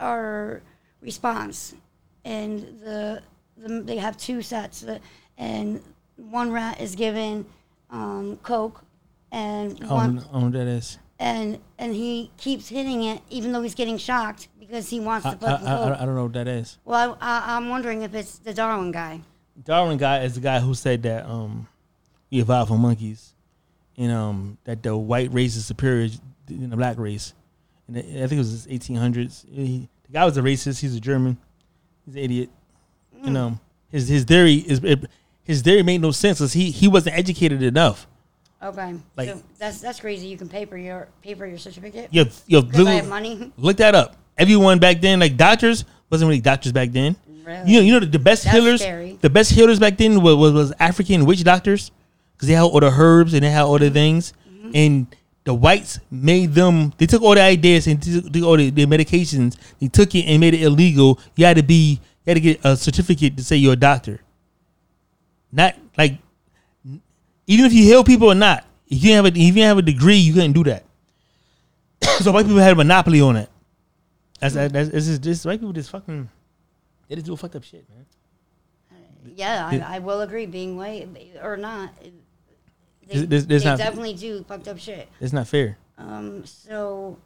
our 0.00 0.62
response 1.00 1.74
and 2.24 2.60
the, 2.84 3.20
the 3.62 3.80
they 3.82 3.96
have 3.96 4.16
two 4.16 4.42
sets 4.42 4.80
the, 4.80 5.00
and 5.38 5.82
one 6.16 6.50
rat 6.52 6.80
is 6.80 6.94
given 6.94 7.46
um, 7.90 8.38
coke 8.42 8.84
and 9.30 9.78
one 9.88 10.16
know- 10.16 10.22
I 10.30 10.32
don't 10.32 10.32
know 10.32 10.40
what 10.46 10.52
that 10.52 10.66
is. 10.66 10.98
and 11.18 11.58
and 11.78 11.94
he 11.94 12.30
keeps 12.36 12.68
hitting 12.68 13.04
it 13.04 13.20
even 13.30 13.52
though 13.52 13.62
he's 13.62 13.74
getting 13.74 13.98
shocked 13.98 14.48
because 14.58 14.88
he 14.90 15.00
wants 15.00 15.26
I, 15.26 15.30
to 15.32 15.36
put 15.36 15.48
I, 15.48 15.56
the 15.58 15.66
I, 15.68 15.76
coke. 15.88 16.00
I 16.00 16.04
don't 16.06 16.14
know 16.14 16.22
what 16.24 16.32
that 16.34 16.48
is. 16.48 16.78
well 16.84 17.16
I, 17.20 17.38
I, 17.38 17.56
i'm 17.56 17.68
wondering 17.68 18.02
if 18.02 18.14
it's 18.14 18.38
the 18.38 18.54
darwin 18.54 18.90
guy 18.92 19.20
Darwin 19.64 19.98
guy 19.98 20.20
is 20.24 20.34
the 20.34 20.40
guy 20.40 20.60
who 20.60 20.72
said 20.74 21.02
that 21.02 21.26
um 21.26 21.68
we 22.30 22.40
evolved 22.40 22.68
from 22.70 22.80
monkeys, 22.80 23.34
and 23.98 24.10
um 24.10 24.56
that 24.64 24.82
the 24.82 24.96
white 24.96 25.30
race 25.32 25.54
is 25.56 25.66
superior 25.66 26.08
than 26.46 26.70
the 26.70 26.76
black 26.76 26.96
race, 26.98 27.34
and 27.86 27.98
I 27.98 28.00
think 28.00 28.32
it 28.32 28.38
was 28.38 28.64
the 28.64 28.78
1800s. 28.78 29.44
He, 29.52 29.90
the 30.06 30.12
guy 30.12 30.24
was 30.24 30.38
a 30.38 30.40
racist. 30.40 30.80
He's 30.80 30.96
a 30.96 31.00
German. 31.00 31.36
He's 32.06 32.14
an 32.14 32.22
idiot. 32.22 32.50
You 33.22 33.30
know 33.30 33.58
his 33.90 34.08
his 34.08 34.24
theory 34.24 34.54
is 34.54 34.80
his 35.44 35.62
theory 35.62 35.82
made 35.82 36.00
no 36.00 36.10
sense 36.10 36.38
because 36.38 36.52
he 36.52 36.70
he 36.70 36.88
wasn't 36.88 37.16
educated 37.16 37.62
enough. 37.62 38.06
okay 38.62 38.94
Like- 39.16 39.28
so 39.28 39.42
that's 39.58 39.80
that's 39.80 40.00
crazy 40.00 40.26
you 40.26 40.36
can 40.38 40.48
pay 40.48 40.64
for 40.64 40.76
your 40.76 41.08
pay 41.22 41.34
for 41.34 41.46
your 41.46 41.58
certificate 41.58 42.08
You 42.10 42.26
you 42.46 42.62
because 42.62 42.86
i 42.86 42.92
have 42.94 43.08
money 43.08 43.52
look 43.56 43.76
that 43.78 43.94
up. 43.94 44.16
Everyone 44.38 44.78
back 44.78 45.00
then, 45.02 45.20
like 45.20 45.36
doctors, 45.36 45.84
wasn't 46.10 46.28
really 46.28 46.40
doctors 46.40 46.72
back 46.72 46.90
then. 46.90 47.16
Really? 47.44 47.70
You 47.70 47.76
know, 47.78 47.84
you 47.86 47.92
know 47.92 48.00
the, 48.00 48.06
the 48.06 48.18
best 48.18 48.44
That's 48.44 48.56
healers. 48.56 48.80
scary. 48.80 49.18
The 49.20 49.28
best 49.28 49.50
healers 49.52 49.78
back 49.78 49.98
then 49.98 50.22
was 50.22 50.36
was, 50.36 50.52
was 50.52 50.72
African 50.80 51.26
witch 51.26 51.44
doctors 51.44 51.90
because 52.34 52.48
they 52.48 52.54
had 52.54 52.62
all 52.64 52.80
the 52.80 52.90
herbs 52.90 53.34
and 53.34 53.42
they 53.44 53.50
had 53.50 53.62
all 53.64 53.78
the 53.78 53.90
things, 53.90 54.32
Mm-hmm. 54.48 54.70
and 54.74 55.06
the 55.44 55.52
whites 55.52 55.98
made 56.10 56.54
them. 56.54 56.92
They 56.98 57.06
took 57.06 57.20
all 57.20 57.34
the 57.34 57.42
ideas 57.42 57.86
and 57.86 58.00
took 58.02 58.32
took 58.32 58.42
all 58.44 58.56
the, 58.56 58.70
the 58.70 58.86
medications. 58.86 59.58
They 59.80 59.88
took 59.88 60.14
it 60.14 60.24
and 60.24 60.40
made 60.40 60.54
it 60.54 60.62
illegal. 60.62 61.18
You 61.36 61.44
had 61.44 61.56
to 61.58 61.62
be, 61.62 62.00
you 62.24 62.30
had 62.30 62.34
to 62.34 62.40
get 62.40 62.60
a 62.64 62.76
certificate 62.76 63.36
to 63.36 63.44
say 63.44 63.56
you're 63.56 63.72
a 63.72 63.76
doctor. 63.76 64.20
Not 65.50 65.74
like, 65.98 66.18
even 67.46 67.66
if 67.66 67.72
you 67.72 67.82
heal 67.84 68.04
people 68.04 68.30
or 68.30 68.34
not, 68.34 68.64
if 68.88 69.02
you 69.02 69.12
have 69.14 69.24
a 69.24 69.28
if 69.28 69.56
you 69.56 69.62
have 69.62 69.78
a 69.78 69.82
degree, 69.82 70.16
you 70.16 70.32
couldn't 70.32 70.52
do 70.52 70.64
that. 70.64 70.84
so 72.20 72.32
white 72.32 72.46
people 72.46 72.58
had 72.60 72.72
a 72.72 72.76
monopoly 72.76 73.20
on 73.20 73.36
it. 73.36 73.48
That's 74.40 74.54
that's, 74.54 74.72
that's 74.72 74.88
it's 74.88 75.06
just, 75.06 75.22
this 75.22 75.44
white 75.44 75.60
people 75.60 75.72
just 75.72 75.90
fucking 75.90 76.28
they 77.08 77.14
just 77.16 77.26
do 77.26 77.36
fucked 77.36 77.56
up 77.56 77.64
shit, 77.64 77.84
man. 77.90 78.06
yeah 79.36 79.68
I, 79.70 79.96
I 79.96 79.98
will 80.00 80.20
agree 80.22 80.46
being 80.46 80.76
white 80.76 81.08
or 81.42 81.56
not 81.56 81.92
they, 82.02 82.12
This- 83.18 83.26
this- 83.28 83.44
this 83.44 83.62
they 83.62 83.68
not- 83.68 83.78
definitely 83.78 84.14
do 84.14 84.42
fucked 84.44 84.68
up 84.68 84.78
shit 84.78 85.08
It's 85.20 85.32
not 85.32 85.46
fair. 85.46 85.78
Um, 85.98 86.44
so 86.46 87.18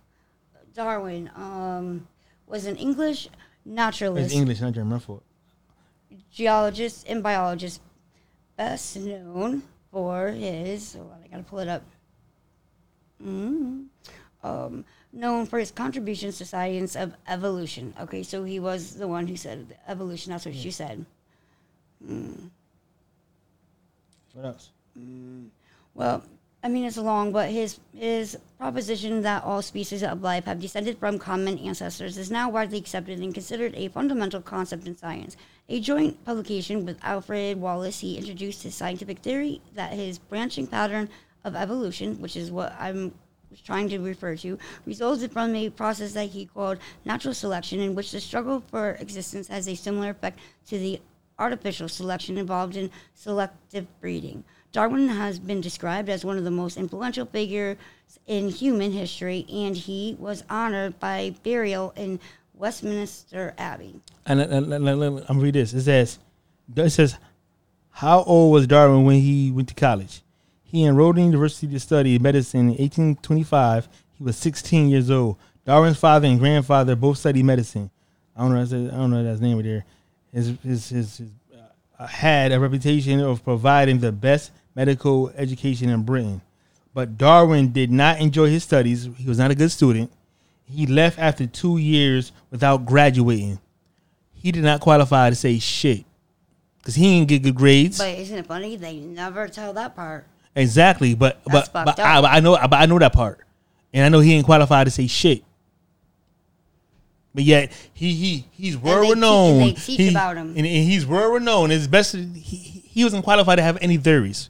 Darwin 0.75 1.31
um, 1.37 2.07
was 2.47 2.67
an 2.67 2.77
English 2.77 3.29
naturalist, 3.67 4.27
It's 4.27 4.35
English, 4.35 4.61
not 4.61 4.73
German. 4.73 4.99
For 5.01 5.21
geologist, 6.31 7.07
and 7.09 7.23
biologist, 7.23 7.81
best 8.57 8.97
known 8.97 9.63
for 9.91 10.29
his. 10.29 10.97
On, 10.97 11.11
I 11.25 11.29
gotta 11.29 11.43
pull 11.43 11.59
it 11.59 11.69
up. 11.69 11.83
Mm, 13.23 13.87
um, 14.43 14.85
known 15.13 15.47
for 15.47 15.59
his 15.59 15.71
contributions 15.71 16.39
to 16.39 16.45
science 16.45 16.95
of 16.95 17.15
evolution. 17.27 17.95
Okay, 18.01 18.23
so 18.23 18.45
he 18.45 18.61
was 18.61 18.95
the 18.95 19.09
one 19.09 19.27
who 19.27 19.37
said 19.37 19.77
evolution. 19.89 20.33
That's 20.33 20.47
what 20.47 20.55
you 20.55 20.71
said. 20.71 21.05
what 24.33 24.45
else? 24.45 24.71
Well, 25.95 26.23
I 26.67 26.69
mean 26.69 26.85
it's 26.85 26.97
long, 26.97 27.31
but 27.31 27.51
his 27.51 27.79
his 27.95 28.37
proposition 28.59 29.23
that 29.23 29.45
all 29.45 29.63
species 29.63 30.03
of 30.03 30.25
life 30.25 30.47
have 30.47 30.59
descended 30.59 30.99
from 30.99 31.17
common 31.17 31.59
ancestors 31.59 32.19
is 32.19 32.29
now 32.29 32.51
widely 32.51 32.77
accepted 32.77 33.21
and 33.21 33.33
considered 33.33 33.73
a 33.77 33.87
fundamental 33.87 34.43
concept 34.43 34.89
in 34.89 34.97
science. 34.97 35.37
A 35.69 35.79
joint 35.79 36.25
publication 36.25 36.85
with 36.85 36.99
Alfred 37.05 37.61
Wallace, 37.61 38.01
he 38.01 38.19
introduced 38.19 38.65
his 38.65 38.75
scientific 38.75 39.21
theory 39.21 39.63
that 39.77 39.93
his 39.93 40.19
branching 40.19 40.67
pattern 40.67 41.09
of 41.45 41.55
evolution, 41.55 42.21
which 42.21 42.35
is 42.35 42.51
what 42.51 42.75
I'm 42.81 43.15
trying 43.63 43.89
to 43.91 44.01
refer 44.01 44.35
to, 44.39 44.59
resulted 44.87 45.31
from 45.31 45.55
a 45.55 45.71
process 45.71 46.15
that 46.15 46.31
he 46.31 46.47
called 46.47 46.79
natural 47.05 47.33
selection, 47.33 47.79
in 47.79 47.95
which 47.95 48.11
the 48.11 48.21
struggle 48.21 48.61
for 48.73 48.97
existence 48.99 49.47
has 49.47 49.69
a 49.69 49.77
similar 49.77 50.11
effect 50.11 50.41
to 50.67 50.81
the 50.81 51.01
artificial 51.39 51.89
selection 51.89 52.37
involved 52.37 52.75
in 52.75 52.91
selective 53.15 53.87
breeding. 54.01 54.43
Darwin 54.77 55.09
has 55.09 55.39
been 55.39 55.63
described 55.63 56.11
as 56.11 56.23
one 56.23 56.37
of 56.37 56.45
the 56.45 56.51
most 56.51 56.77
influential 56.77 57.25
figures 57.25 57.79
in 58.27 58.51
human 58.51 58.93
history, 58.93 59.47
and 59.51 59.75
he 59.75 60.15
was 60.19 60.45
honored 60.51 61.01
by 61.01 61.35
burial 61.43 61.95
in 61.97 62.21
Westminster 62.53 63.55
Abbey. 63.57 64.03
And, 64.27 64.39
and, 64.39 64.71
and- 64.75 65.43
read 65.43 65.55
this. 65.55 65.73
It 65.73 65.85
says, 65.85 66.19
it 66.77 66.91
says, 66.91 67.17
how 67.89 68.23
old 68.25 68.53
was 68.53 68.67
Darwin 68.67 69.07
when 69.07 69.19
he 69.19 69.51
went 69.51 69.69
to 69.69 69.75
college? 69.75 70.21
He 70.63 70.85
enrolled 70.85 71.17
in 71.17 71.23
the 71.23 71.31
university 71.31 71.69
to 71.69 71.81
study 71.81 72.19
medicine 72.19 72.61
in 72.61 72.77
1825. 72.77 73.89
He 74.19 74.25
was 74.25 74.37
16 74.37 74.91
years 74.91 75.11
old. 75.11 75.39
Darwin's 75.65 75.97
father 75.97 76.29
and 76.29 76.39
grandfather 76.39 76.95
both 76.95 77.17
studied 77.17 77.47
medicine. 77.47 77.91
I 78.37 78.43
don't 78.43 78.53
know. 78.53 78.61
I 78.61 78.91
don't 78.95 79.11
know 79.11 79.25
that's 79.25 79.41
name 79.41 79.57
right 79.57 79.65
there. 79.65 79.85
His 80.35 80.49
his 80.63 80.89
his, 80.91 81.17
his 81.17 81.31
uh, 81.99 82.07
had 82.07 82.53
a 82.53 82.61
reputation 82.61 83.21
of 83.21 83.43
providing 83.43 84.01
the 84.01 84.13
best 84.13 84.51
medical 84.77 85.31
education 85.31 85.89
in 85.89 86.03
Britain. 86.05 86.43
But 86.95 87.19
Darwin 87.19 87.73
did 87.73 87.91
not 87.91 88.21
enjoy 88.21 88.49
his 88.51 88.63
studies. 88.63 89.09
He 89.17 89.29
was 89.29 89.39
not 89.39 89.51
a 89.51 89.55
good 89.55 89.71
student. 89.73 90.13
He 90.71 90.87
left 90.87 91.19
after 91.19 91.47
two 91.47 91.79
years 91.79 92.31
without 92.51 92.87
graduating. 92.87 93.59
He 94.35 94.53
did 94.53 94.63
not 94.63 94.81
qualify 94.81 95.31
to 95.31 95.37
say 95.37 95.59
shit 95.59 96.05
because 96.79 96.95
he 96.95 97.03
didn't 97.19 97.29
get 97.29 97.43
good 97.43 97.55
grades. 97.55 97.99
But 97.99 98.11
isn't 98.19 98.37
it 98.39 98.47
funny? 98.47 98.77
They 98.77 98.97
never 98.99 99.49
tell 99.49 99.73
that 99.73 99.97
part. 99.97 100.27
exactly, 100.55 101.15
but 101.15 101.41
That's 101.47 101.69
but 101.69 101.85
but 101.85 102.01
I, 102.01 102.37
I 102.37 102.41
know 102.41 102.53
but 102.57 102.75
I 102.75 102.87
know 102.87 102.99
that 102.99 103.13
part, 103.13 103.41
and 103.93 104.05
I 104.05 104.09
know 104.09 104.21
he 104.21 104.31
didn't 104.31 104.47
qualify 104.47 104.85
to 104.85 104.91
say 104.91 105.07
shit. 105.07 105.43
But 107.35 107.45
yet 107.45 107.71
he 107.93 108.15
he 108.15 108.47
he's 108.53 108.77
world 108.77 109.05
te- 109.07 109.15
renowned. 109.15 109.61
and 109.63 109.71
they 109.71 109.73
teach 109.73 109.99
He- 109.99 110.09
about 110.11 110.37
him. 110.37 110.49
and, 110.49 110.59
and 110.59 110.67
he's 110.67 111.07
world 111.07 111.35
renowned. 111.35 111.71
His 111.73 111.87
best 111.87 112.15
he, 112.15 112.27
he 112.35 112.81
he 112.87 113.05
wasn't 113.05 113.25
qualified 113.25 113.59
to 113.59 113.63
have 113.63 113.79
any 113.83 113.97
theories. 113.99 114.49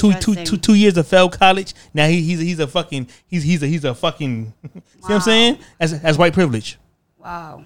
Two, 0.00 0.12
two, 0.14 0.44
two, 0.44 0.56
two 0.56 0.74
years 0.74 0.96
of 0.96 1.06
failed 1.06 1.38
college. 1.38 1.74
Now 1.92 2.06
he, 2.08 2.22
he's 2.22 2.40
he's 2.40 2.58
a 2.58 2.66
fucking 2.66 3.08
he's 3.26 3.42
he's 3.42 3.62
a 3.62 3.66
he's 3.66 3.84
a 3.84 3.94
fucking. 3.94 4.52
See 4.62 4.80
what 5.00 5.12
I'm 5.12 5.20
saying? 5.20 5.58
As 5.78 5.92
as 5.92 6.18
white 6.18 6.32
privilege. 6.32 6.78
Wow. 7.18 7.64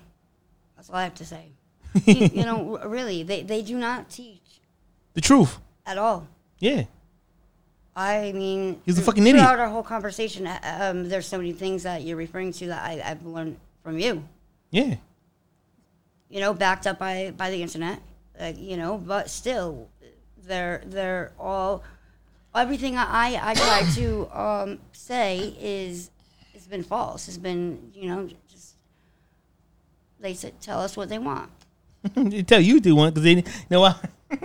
That's 0.76 0.90
all 0.90 0.96
I 0.96 1.04
have 1.04 1.14
to 1.14 1.24
say. 1.24 1.52
you, 2.06 2.14
you 2.26 2.44
know, 2.44 2.78
really, 2.84 3.22
they, 3.22 3.42
they 3.42 3.62
do 3.62 3.78
not 3.78 4.10
teach 4.10 4.60
The 5.14 5.20
truth. 5.20 5.58
at 5.86 5.96
all. 5.96 6.26
Yeah. 6.58 6.84
I 7.96 8.32
mean, 8.32 8.80
He's 8.84 8.98
a 8.98 9.02
fucking 9.02 9.24
idiot. 9.24 9.44
Throughout 9.44 9.60
our 9.60 9.68
whole 9.68 9.84
conversation, 9.84 10.46
uh, 10.48 10.58
um, 10.80 11.08
there's 11.08 11.26
so 11.26 11.38
many 11.38 11.52
things 11.52 11.84
that 11.84 12.02
you're 12.02 12.16
referring 12.16 12.52
to 12.54 12.66
that 12.66 12.84
I, 12.84 13.00
I've 13.04 13.24
learned 13.24 13.56
from 13.84 13.98
you. 14.00 14.24
Yeah. 14.72 14.96
You 16.28 16.40
know, 16.40 16.52
backed 16.52 16.88
up 16.88 16.98
by 16.98 17.32
by 17.36 17.50
the 17.50 17.62
internet. 17.62 18.00
Uh, 18.40 18.52
you 18.56 18.76
know, 18.76 18.98
but 18.98 19.30
still, 19.30 19.88
they're 20.44 20.82
they're 20.86 21.32
all 21.38 21.84
everything 22.54 22.96
I 22.96 23.38
I 23.42 23.54
try 23.54 23.82
to 23.94 24.38
um, 24.38 24.78
say 24.92 25.54
is 25.60 26.10
has 26.52 26.66
been 26.66 26.82
false. 26.82 27.26
Has 27.26 27.38
been 27.38 27.90
you 27.94 28.08
know 28.08 28.28
just 28.48 28.74
they 30.20 30.32
s- 30.32 30.46
tell 30.60 30.80
us 30.80 30.96
what 30.96 31.08
they 31.08 31.18
want. 31.18 31.50
they 32.14 32.42
tell 32.52 32.60
you 32.60 32.80
they 32.80 32.92
want 32.92 33.14
because 33.14 33.24
they 33.24 33.36
you 33.36 33.42
know 33.70 33.80
what 33.80 34.04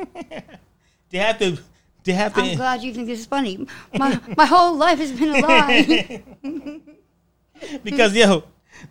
they 1.09 1.17
have 1.17 1.37
to 1.39 1.57
they 2.03 2.13
have 2.13 2.33
to 2.33 2.41
I'm 2.41 2.55
glad 2.55 2.81
you 2.81 2.93
think 2.93 3.07
this 3.07 3.19
is 3.19 3.25
funny. 3.25 3.67
My 3.97 4.19
my 4.37 4.45
whole 4.45 4.75
life 4.75 4.99
has 4.99 5.11
been 5.11 5.29
a 5.29 5.39
lie. 5.39 6.23
because 7.83 8.15
yo 8.15 8.43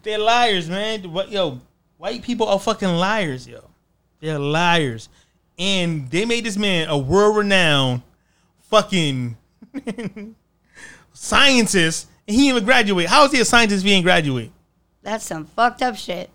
they're 0.03 0.19
liars 0.19 0.69
man 0.69 1.11
what 1.11 1.31
yo 1.31 1.59
white 1.97 2.23
people 2.23 2.47
are 2.47 2.59
fucking 2.59 2.89
liars 2.89 3.49
yo 3.49 3.65
they're 4.21 4.39
liars 4.39 5.09
and 5.59 6.11
they 6.11 6.27
made 6.27 6.45
this 6.45 6.59
man 6.59 6.87
a 6.89 6.99
world 6.99 7.35
renowned 7.39 8.03
fucking 8.69 9.37
scientist 11.13 12.09
and 12.27 12.37
he 12.37 12.49
even 12.49 12.65
graduate 12.65 13.07
how 13.07 13.25
is 13.25 13.33
he 13.33 13.41
a 13.41 13.45
scientist 13.45 13.81
if 13.81 13.85
he 13.85 13.91
didn't 13.91 14.05
graduate 14.05 14.53
That's 15.03 15.25
some 15.25 15.47
fucked 15.47 15.83
up 15.83 15.97
shit. 15.97 16.31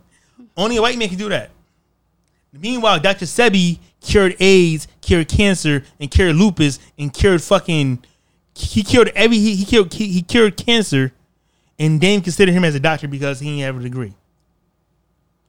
Only 0.57 0.77
a 0.77 0.81
white 0.81 0.97
man 0.97 1.09
can 1.09 1.17
do 1.17 1.29
that. 1.29 1.51
Meanwhile, 2.51 2.99
Dr. 2.99 3.25
Sebi 3.25 3.79
cured 3.99 4.35
AIDS, 4.39 4.87
cured 5.01 5.27
cancer, 5.27 5.83
and 5.99 6.11
cured 6.11 6.35
lupus, 6.35 6.79
and 6.97 7.11
cured 7.11 7.41
fucking. 7.41 8.03
He 8.55 8.83
cured 8.83 9.11
every. 9.15 9.37
He, 9.37 9.55
he 9.55 9.65
cured. 9.65 9.91
He, 9.91 10.07
he 10.07 10.21
cured 10.21 10.55
cancer, 10.55 11.11
and 11.79 11.99
then 11.99 12.21
considered 12.21 12.53
him 12.53 12.63
as 12.63 12.75
a 12.75 12.79
doctor 12.79 13.07
because 13.07 13.39
he 13.39 13.49
didn't 13.49 13.61
have 13.61 13.77
a 13.77 13.83
degree. 13.83 14.13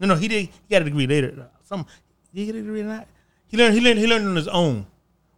No, 0.00 0.08
no, 0.08 0.16
he 0.16 0.28
did. 0.28 0.46
He 0.46 0.50
got 0.70 0.82
a 0.82 0.84
degree 0.86 1.06
later. 1.06 1.50
Some. 1.64 1.84
Did 2.32 2.40
he 2.40 2.46
get 2.46 2.54
a 2.56 2.62
degree 2.62 2.80
or 2.80 2.84
not? 2.84 3.06
He 3.48 3.58
learned. 3.58 3.74
He 3.74 3.80
learned. 3.80 3.98
He 3.98 4.06
learned 4.06 4.26
on 4.26 4.36
his 4.36 4.48
own. 4.48 4.86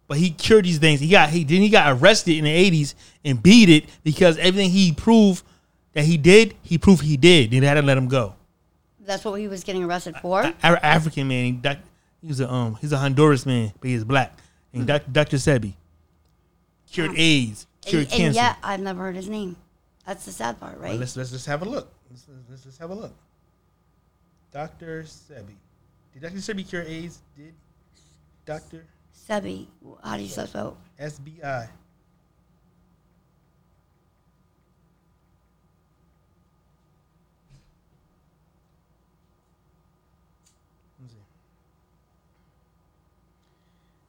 But 0.07 0.17
he 0.17 0.29
cured 0.31 0.65
these 0.65 0.79
things. 0.79 0.99
He 1.01 1.09
got. 1.09 1.29
He 1.29 1.43
then 1.43 1.61
he 1.61 1.69
got 1.69 1.91
arrested 1.99 2.37
in 2.37 2.45
the 2.45 2.49
eighties 2.51 2.95
and 3.25 3.41
beat 3.43 3.69
it 3.69 3.85
because 4.03 4.37
everything 4.37 4.69
he 4.69 4.93
proved 4.93 5.43
that 5.93 6.05
he 6.05 6.17
did, 6.17 6.55
he 6.63 6.77
proved 6.77 7.03
he 7.03 7.17
did. 7.17 7.51
They 7.51 7.57
had 7.57 7.73
to 7.75 7.81
let 7.81 7.97
him 7.97 8.07
go. 8.07 8.35
That's 9.01 9.23
what 9.25 9.33
he 9.39 9.47
was 9.47 9.63
getting 9.63 9.83
arrested 9.83 10.15
for. 10.21 10.41
A- 10.41 10.55
Af- 10.63 10.79
African 10.83 11.27
man. 11.27 11.45
He, 11.45 11.51
doc, 11.53 11.77
he 12.21 12.27
was 12.27 12.39
a 12.39 12.49
um. 12.51 12.75
He's 12.79 12.91
a 12.93 12.97
Honduras 12.97 13.45
man, 13.45 13.73
but 13.81 13.89
he's 13.89 14.03
black. 14.03 14.37
And 14.73 14.85
doc, 14.87 15.03
Dr. 15.11 15.37
Sebi 15.37 15.73
cured 16.89 17.11
AIDS, 17.17 17.67
cured 17.81 18.07
and, 18.13 18.21
and 18.21 18.35
yet, 18.35 18.57
I've 18.63 18.79
never 18.79 19.01
heard 19.01 19.15
his 19.15 19.27
name. 19.27 19.57
That's 20.05 20.23
the 20.25 20.31
sad 20.31 20.57
part, 20.59 20.77
right? 20.79 20.91
Well, 20.91 20.99
let's 20.99 21.17
let's 21.17 21.31
just 21.31 21.45
have 21.47 21.61
a 21.61 21.65
look. 21.65 21.91
Let's, 22.09 22.25
let's 22.49 22.63
just 22.63 22.79
have 22.79 22.91
a 22.91 22.95
look. 22.95 23.13
Dr. 24.51 25.03
Sebi. 25.03 25.55
Did 26.13 26.21
Dr. 26.21 26.35
Sebi 26.37 26.67
cure 26.67 26.83
AIDS? 26.83 27.19
Did 27.35 27.53
Dr. 28.45 28.85
Sebi, 29.27 29.67
how 30.03 30.15
do 30.15 30.23
you 30.23 30.29
spell 30.29 30.77
it? 30.99 31.03
SBI? 31.03 31.67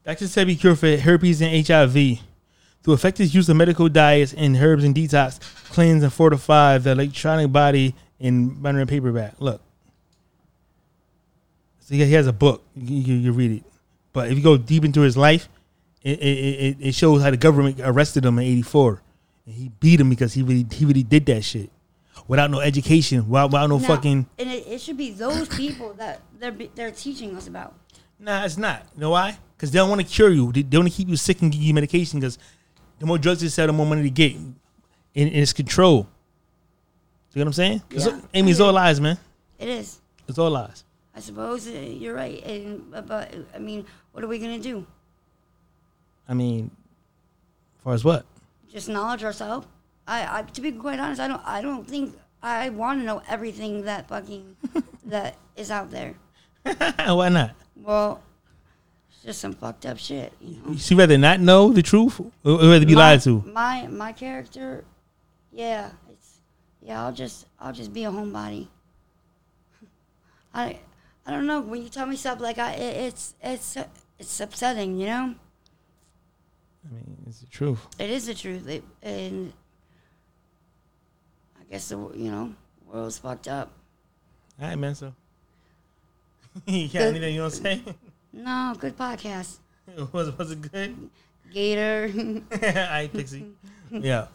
Dr. 0.05 0.25
Sebi 0.25 0.59
cure 0.59 0.75
for 0.75 0.97
herpes 0.97 1.43
and 1.43 1.67
HIV 1.67 2.21
through 2.83 2.95
effective 2.95 3.35
use 3.35 3.49
of 3.51 3.57
medical 3.57 3.91
diets 3.91 4.33
and 4.33 4.57
herbs 4.57 4.83
and 4.85 4.95
detox, 4.95 5.39
cleanse 5.71 6.03
and 6.03 6.11
fortify 6.11 6.79
the 6.79 6.93
electronic 6.93 7.53
body 7.53 7.95
in 8.19 8.49
binder 8.49 8.81
and 8.81 8.89
paperback. 8.89 9.35
Look. 9.39 9.61
So 11.81 11.95
he 11.95 12.05
he 12.07 12.13
has 12.15 12.27
a 12.27 12.33
book. 12.33 12.65
You, 12.75 12.97
you, 12.97 13.15
you 13.17 13.33
read 13.33 13.51
it. 13.51 13.78
But 14.13 14.31
if 14.31 14.37
you 14.37 14.43
go 14.43 14.57
deep 14.57 14.85
into 14.85 15.01
his 15.01 15.17
life, 15.17 15.49
it, 16.03 16.19
it, 16.21 16.77
it, 16.81 16.95
shows 16.95 17.23
how 17.23 17.31
the 17.31 17.37
government 17.37 17.81
arrested 17.83 18.25
him 18.25 18.39
in 18.39 18.45
'84, 18.45 19.03
and 19.47 19.55
he 19.55 19.71
beat 19.81 20.01
him 20.01 20.09
because 20.09 20.33
he 20.33 20.43
really 20.43 20.67
he 20.71 20.85
really 20.85 21.03
did 21.03 21.27
that 21.27 21.45
shit 21.45 21.71
without 22.27 22.51
no 22.51 22.61
education, 22.61 23.29
without, 23.29 23.47
without 23.51 23.69
no 23.69 23.79
Now, 23.79 23.87
fucking. 23.87 24.27
And 24.39 24.51
it, 24.51 24.67
it 24.67 24.81
should 24.81 24.97
be 24.97 25.11
those 25.11 25.49
people 25.49 25.95
that 25.95 26.21
they're 26.39 26.57
they're 26.75 26.91
teaching 26.91 27.37
us 27.37 27.47
about. 27.47 27.75
Nah, 28.19 28.45
it's 28.45 28.57
not. 28.57 28.85
You 28.95 29.03
know 29.03 29.11
why? 29.11 29.39
Because 29.57 29.71
they 29.71 29.79
don't 29.79 29.89
want 29.89 30.01
to 30.01 30.07
cure 30.07 30.31
you. 30.31 30.53
They, 30.53 30.63
they 30.63 30.77
want 30.77 30.91
to 30.91 30.97
keep 30.97 31.09
you 31.09 31.17
sick 31.17 31.41
and 31.43 31.53
give 31.53 31.61
you 31.61 31.75
medication. 31.75 32.21
Because 32.21 32.39
the 32.99 33.07
more 33.07 33.19
drugs 33.19 33.41
they 33.41 33.49
sell, 33.49 33.67
the 33.67 33.73
more 33.73 33.87
money 33.87 34.03
they 34.03 34.11
get, 34.11 34.35
and, 34.35 34.55
and 35.15 35.29
it's 35.31 35.53
control. 35.53 36.09
You 37.35 37.41
know 37.41 37.43
what 37.43 37.47
I'm 37.49 37.53
saying? 37.53 37.83
Yeah, 37.91 38.21
Amy, 38.35 38.51
it's 38.51 38.61
all 38.61 38.69
mm-hmm. 38.69 38.77
lies, 38.77 39.01
man. 39.01 39.19
It 39.59 39.69
is. 39.69 40.01
It's 40.27 40.39
all 40.39 40.51
lies. 40.51 40.85
I 41.19 41.21
suppose 41.21 41.67
uh, 41.67 41.73
you're 41.73 42.15
right. 42.15 42.41
And 42.45 42.95
uh, 42.95 43.01
but 43.01 43.35
I 43.53 43.59
mean, 43.59 43.85
what 44.13 44.23
are 44.23 44.29
we 44.29 44.39
gonna 44.39 44.61
do? 44.61 44.87
I 46.29 46.35
mean, 46.35 46.71
as 47.77 47.83
far 47.83 47.93
as 47.95 48.05
what? 48.05 48.25
Just 48.71 48.89
knowledge 48.89 49.25
ourselves? 49.25 49.67
I, 50.07 50.39
I 50.39 50.43
to 50.43 50.61
be 50.61 50.71
quite 50.71 51.01
honest, 51.01 51.21
I 51.21 51.27
don't 51.27 51.43
I 51.45 51.61
don't 51.61 51.85
think 51.85 52.17
I 52.41 52.69
want 52.69 53.01
to 53.01 53.05
know 53.05 53.21
everything 53.29 53.83
that 53.83 54.07
fucking 54.07 54.55
that 55.07 55.35
is 55.57 55.73
out 55.73 55.91
there. 55.91 56.15
Why 57.05 57.31
not? 57.31 57.57
Well, 57.75 58.23
it's 59.11 59.25
just 59.25 59.41
some 59.41 59.55
fucked 59.55 59.87
up 59.87 59.99
shit. 59.99 60.33
You 60.41 60.63
know? 60.65 60.97
Rather 60.97 61.19
not 61.19 61.41
know 61.41 61.73
the 61.73 61.83
truth 61.83 62.21
or 62.21 62.31
or 62.45 62.59
rather 62.59 62.87
be 62.87 62.95
my, 62.95 63.01
lied 63.01 63.23
to? 63.23 63.43
My 63.43 63.89
my 63.89 64.13
character, 64.13 64.85
yeah, 65.51 65.91
it's 66.13 66.39
yeah. 66.81 67.03
I'll 67.03 67.13
just 67.13 67.47
I'll 67.59 67.73
just 67.73 67.93
be 67.93 68.05
a 68.05 68.11
homebody. 68.13 68.69
I 70.55 70.79
I 71.29 71.31
don't 71.31 71.47
know 71.47 71.61
when 71.61 71.83
you 71.83 71.91
tell 71.91 72.07
me 72.07 72.17
stuff 72.17 72.41
like 72.41 72.57
I 72.59 72.73
it, 72.73 72.97
it's 72.97 73.35
it's 73.43 73.77
it's 74.19 74.41
upsetting, 74.41 74.99
you 74.99 75.07
know. 75.07 75.35
I 76.85 76.95
mean, 76.95 77.19
it's 77.27 77.41
the 77.41 77.47
truth. 77.47 77.87
It 77.99 78.09
is 78.09 78.27
the 78.27 78.35
truth, 78.35 78.67
it, 78.67 78.83
and 79.03 79.53
I 81.61 81.65
guess 81.71 81.87
the 81.91 81.99
you 82.15 82.31
know 82.31 82.55
world's 82.91 83.19
fucked 83.19 83.47
up. 83.47 83.71
All 84.59 84.69
right, 84.69 84.77
man. 84.77 84.95
So 84.95 85.13
you 86.67 86.89
got 86.89 87.03
anything 87.03 87.35
you 87.35 87.43
want 87.43 87.55
to 87.55 87.61
say? 87.61 87.83
No, 88.31 88.75
good 88.79 88.97
podcast, 88.97 89.57
was 90.13 90.37
was 90.37 90.51
it 90.51 90.61
good? 90.71 91.11
Gator. 91.51 92.11
All 92.53 92.59
right, 92.61 93.11
Pixie. 93.13 93.47
Yeah. 93.91 94.27